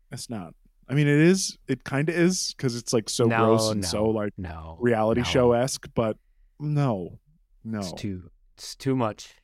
[0.09, 0.53] that's not
[0.89, 1.57] I mean, it is.
[1.67, 4.77] It kind of is because it's like so No, gross and no, so like No.
[4.79, 5.25] reality no.
[5.25, 5.87] show esque.
[5.93, 6.15] But
[6.59, 7.19] no,
[7.63, 7.79] no.
[7.79, 9.35] It's too it's too much.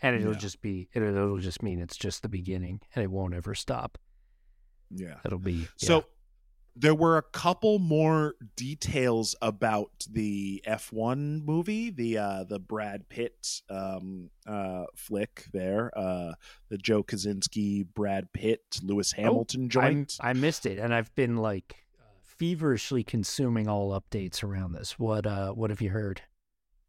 [0.00, 0.38] And it'll Yeah.
[0.38, 3.98] just be it'll, it'll just mean it's just the beginning and it won't ever stop.
[4.90, 5.18] yeah.
[5.24, 6.04] It'll be So
[6.76, 13.60] there were a couple more details about the F1 movie, the uh the Brad Pitt
[13.68, 16.34] um uh flick there, uh
[16.68, 20.16] the Joe Kosinski, Brad Pitt, Lewis Hamilton I'm- joint.
[20.20, 21.84] I missed it and I've been like
[22.22, 24.96] feverishly consuming all updates around this.
[24.98, 26.22] What uh what have you heard?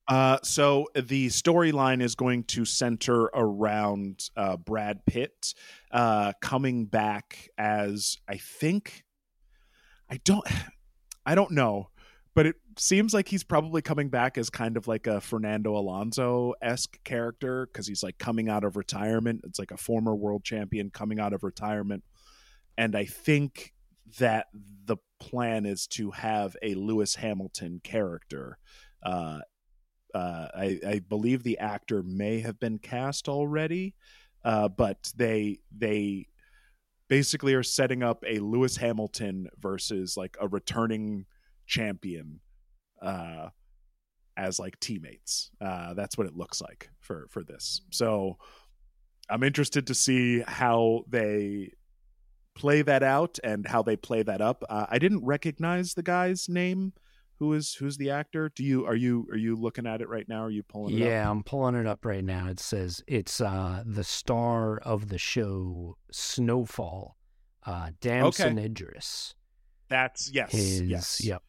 [0.09, 5.53] Uh, so the storyline is going to center around uh, Brad Pitt
[5.91, 9.03] uh, coming back as I think
[10.09, 10.45] I don't
[11.27, 11.89] I don't know,
[12.33, 16.55] but it seems like he's probably coming back as kind of like a Fernando Alonso
[16.59, 19.41] esque character because he's like coming out of retirement.
[19.43, 22.03] It's like a former world champion coming out of retirement,
[22.79, 23.75] and I think
[24.17, 24.47] that
[24.85, 28.57] the plan is to have a Lewis Hamilton character.
[29.03, 29.41] Uh,
[30.13, 33.95] uh, I, I believe the actor may have been cast already,
[34.43, 36.27] uh, but they they
[37.07, 41.25] basically are setting up a Lewis Hamilton versus like a returning
[41.65, 42.39] champion
[43.01, 43.49] uh,
[44.37, 45.51] as like teammates.
[45.59, 47.81] Uh, that's what it looks like for for this.
[47.89, 48.37] So
[49.29, 51.73] I'm interested to see how they
[52.55, 54.63] play that out and how they play that up.
[54.69, 56.93] Uh, I didn't recognize the guy's name.
[57.39, 58.51] Who is who's the actor?
[58.53, 60.43] Do you are you are you looking at it right now?
[60.43, 61.07] Are you pulling it up?
[61.07, 62.47] Yeah, I'm pulling it up right now.
[62.49, 67.15] It says it's uh the star of the show Snowfall,
[67.65, 69.35] uh Damson Idris.
[69.87, 71.41] That's yes, His yes, yep.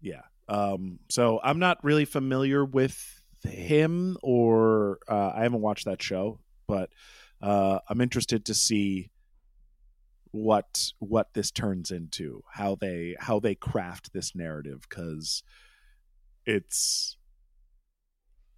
[0.00, 0.22] yeah.
[0.48, 6.40] Um, so I'm not really familiar with him, or uh, I haven't watched that show,
[6.66, 6.90] but
[7.40, 9.10] uh, I'm interested to see
[10.32, 15.42] what what this turns into, how they how they craft this narrative, because
[16.46, 17.16] it's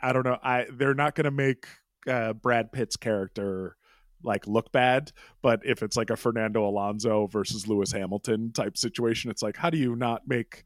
[0.00, 0.38] I don't know.
[0.42, 1.66] I they're not going to make
[2.06, 3.76] uh, Brad Pitt's character
[4.22, 5.12] like look bad,
[5.42, 9.70] but if it's like a Fernando Alonso versus Lewis Hamilton type situation, it's like how
[9.70, 10.64] do you not make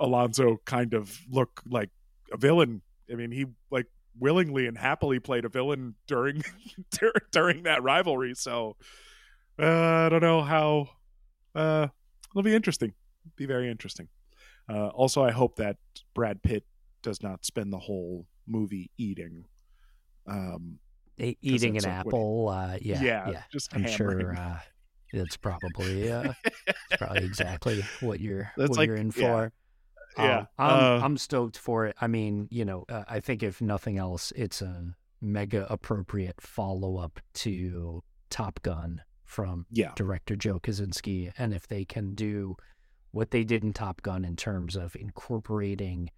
[0.00, 1.90] Alonso kind of look like
[2.32, 2.82] a villain?
[3.10, 3.86] I mean, he like
[4.18, 6.42] willingly and happily played a villain during
[6.90, 8.34] dur- during that rivalry.
[8.34, 8.76] So
[9.62, 10.88] uh, I don't know how.
[11.54, 11.88] Uh,
[12.32, 12.94] it'll be interesting.
[13.36, 14.08] Be very interesting.
[14.68, 15.76] Uh, also, I hope that
[16.14, 16.64] Brad Pitt
[17.02, 19.44] does not spend the whole movie eating.
[20.26, 20.78] Um,
[21.20, 22.48] E- eating an apple.
[22.48, 23.42] uh, yeah, yeah, yeah.
[23.52, 24.20] just I'm hammering.
[24.20, 24.58] sure uh,
[25.12, 26.32] it's probably uh,
[26.66, 29.26] it's probably exactly what you're That's what like- you're in yeah.
[29.34, 29.52] for.
[30.16, 31.96] yeah, um, I'm, uh, I'm stoked for it.
[32.00, 36.96] I mean, you know, uh, I think if nothing else, it's a mega appropriate follow
[36.96, 39.02] up to Top Gun
[39.32, 42.54] from yeah, director Joe Kosinski, and if they can do
[43.12, 46.10] what they did in Top Gun in terms of incorporating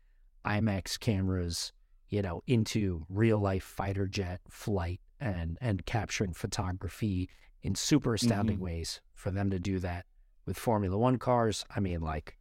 [0.45, 1.73] IMAX cameras,
[2.09, 7.29] you know, into real life fighter jet flight and and capturing photography
[7.63, 8.63] in super astounding Mhm.
[8.63, 10.07] ways, for them to do that
[10.45, 12.37] with Formula One cars, I mean, like,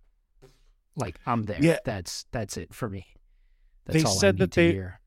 [0.95, 1.61] like I'm there.
[1.63, 1.77] Yeah.
[1.85, 3.05] That's that's it for me.
[3.85, 4.99] That's They all said I need that to they- hear.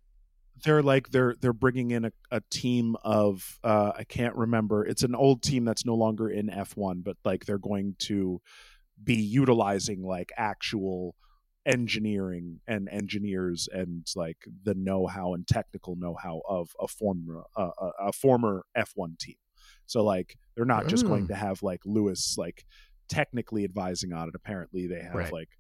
[0.65, 4.85] They're like they're they're bringing in a, a team of uh I can't remember.
[4.85, 8.41] It's an old team that's no longer in F1, but like they're going to
[9.03, 11.15] be utilizing like actual
[11.67, 17.91] engineering and engineers and like the know-how and technical know-how of a former uh, a,
[18.09, 19.35] a former F1 team.
[19.87, 21.29] So like they're not just going Mm.
[21.29, 22.65] to have like Lewis like
[23.09, 24.35] technically advising on it.
[24.35, 25.33] Apparently they have Right.
[25.33, 25.51] like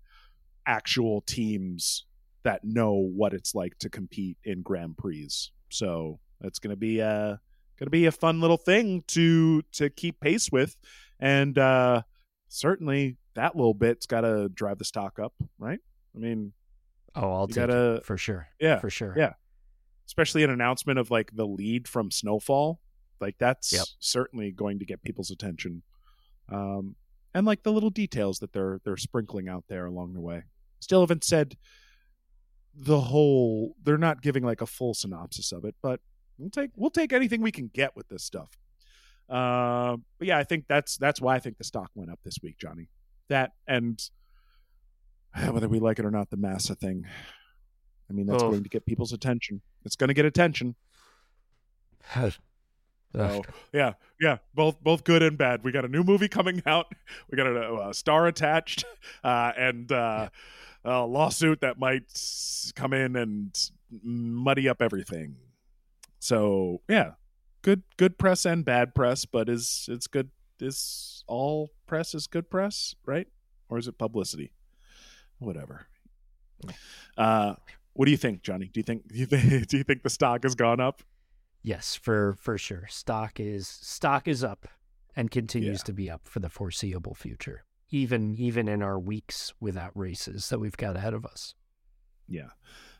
[0.67, 2.07] actual teams
[2.47, 5.29] that know what it's like to compete in Grand Prix.
[5.71, 7.41] So it's going to be a
[7.79, 10.77] going to be a fun little thing to to keep pace with,
[11.21, 12.03] and uh,
[12.49, 15.81] certainly that little bit's got to drive the stock up, right?
[16.15, 16.53] I mean,
[17.15, 18.49] Oh, I'll take gotta- it for sure.
[18.61, 19.15] yeah, for sure.
[19.17, 19.35] yeah.
[20.07, 22.79] especially an announcement of like the lead from Snowfall,
[23.21, 23.87] like that's Yep.
[23.99, 25.83] certainly going to get people's attention.
[26.51, 26.95] Um,
[27.35, 30.45] and like the little details that they're they're sprinkling out there along the way.
[30.81, 31.57] Still haven't said
[32.77, 33.74] the whole.
[33.83, 36.01] They're not giving like a full synopsis of it, but
[36.39, 38.51] we'll take we'll take anything we can get with this stuff.
[39.29, 42.39] Uh, but yeah, I think that's that's why I think the stock went up this
[42.43, 42.89] week, Johnny.
[43.29, 44.01] That and
[45.51, 47.07] whether we like it or not, the Massa thing.
[48.09, 48.51] I mean, that's Oh.
[48.51, 49.62] going to get people's attention.
[49.85, 50.77] It's going to get attention.
[53.14, 55.64] So yeah, yeah, both both good and bad.
[55.64, 56.87] We got a new movie coming out.
[57.31, 58.85] We got a, a star attached,
[59.24, 60.29] uh, and uh,
[60.87, 62.05] a lawsuit that might
[62.74, 63.70] come in and
[64.03, 65.37] muddy up everything.
[66.18, 67.12] So yeah,
[67.62, 70.30] good good press and bad press, but is it's good.
[70.59, 73.26] Is all press is good press, right?
[73.68, 74.53] Or is it publicity?
[75.39, 75.87] Whatever.
[77.18, 77.55] Uh,
[77.93, 78.70] what do you think, Johnny?
[78.72, 81.03] Do you think do you think do you think the stock has gone up?
[81.62, 82.87] Yes, for for sure.
[82.89, 84.66] Stock is stock is up
[85.14, 85.84] and continues Yeah.
[85.84, 87.64] to be up for the foreseeable future.
[87.91, 91.55] Even even in our weeks without races that we've got ahead of us.
[92.28, 92.49] Yeah.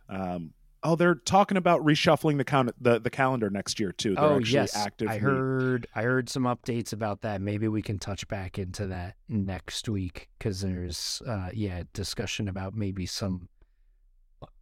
[0.09, 4.15] Um, oh, they're talking about reshuffling the count the, the calendar next year too.
[4.15, 7.41] They're oh actually yes, actively I heard I heard some updates about that.
[7.41, 12.75] Maybe we can touch back into that next week because there's uh yeah discussion about
[12.75, 13.49] maybe some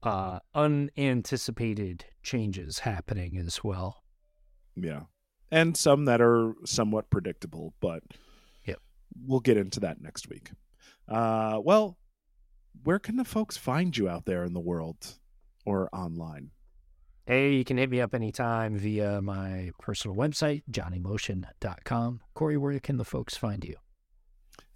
[0.03, 4.05] uh unanticipated changes happening as well.
[4.75, 5.03] Yeah.
[5.51, 8.03] And some that are somewhat predictable, but.
[9.27, 10.51] We'll get into that next week.
[11.09, 11.97] Uh, well,
[12.83, 15.19] where can the folks find you out there in the world
[15.65, 16.51] or online?
[17.27, 22.21] Hey, you can hit me up anytime via my personal website, johnnymotion.com.
[22.35, 23.77] Cory, where can the folks find you?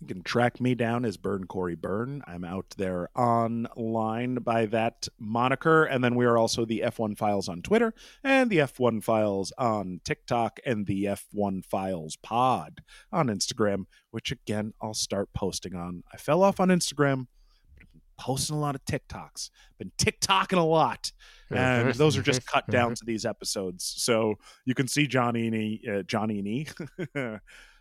[0.00, 2.22] You can track me down as Burn Cory Burn.
[2.26, 5.84] I'm out there online by that moniker.
[5.84, 7.92] And then we are also the F1 Files on Twitter
[8.22, 14.72] and the F1 Files on TikTok and the F1 Files Pod on Instagram, which again,
[14.80, 16.04] I'll start posting on.
[16.12, 17.26] I fell off on Instagram,
[17.74, 21.10] but I've been posting a lot of TikToks, been TikToking a lot.
[21.50, 23.94] And those are just cut down to these episodes.
[23.96, 26.68] So you can see Johnny and E, uh, Johnny and E.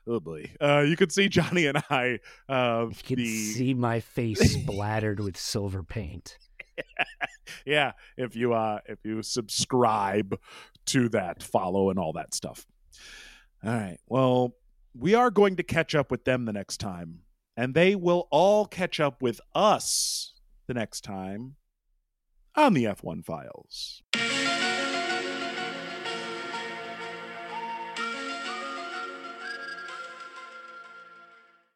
[0.07, 0.51] oh boy.
[0.61, 2.19] Uh, you can see Johnny and I.
[2.47, 6.37] Uh, You can the see my face splattered with silver paint.
[7.65, 10.39] yeah, if you uh, if you subscribe
[10.87, 12.65] to that, follow and all that stuff.
[13.63, 13.97] All right.
[14.07, 14.55] Well,
[14.93, 17.19] we are going to catch up with them the next time,
[17.55, 20.33] and they will all catch up with us
[20.67, 21.55] the next time
[22.55, 24.01] on the F1 Files.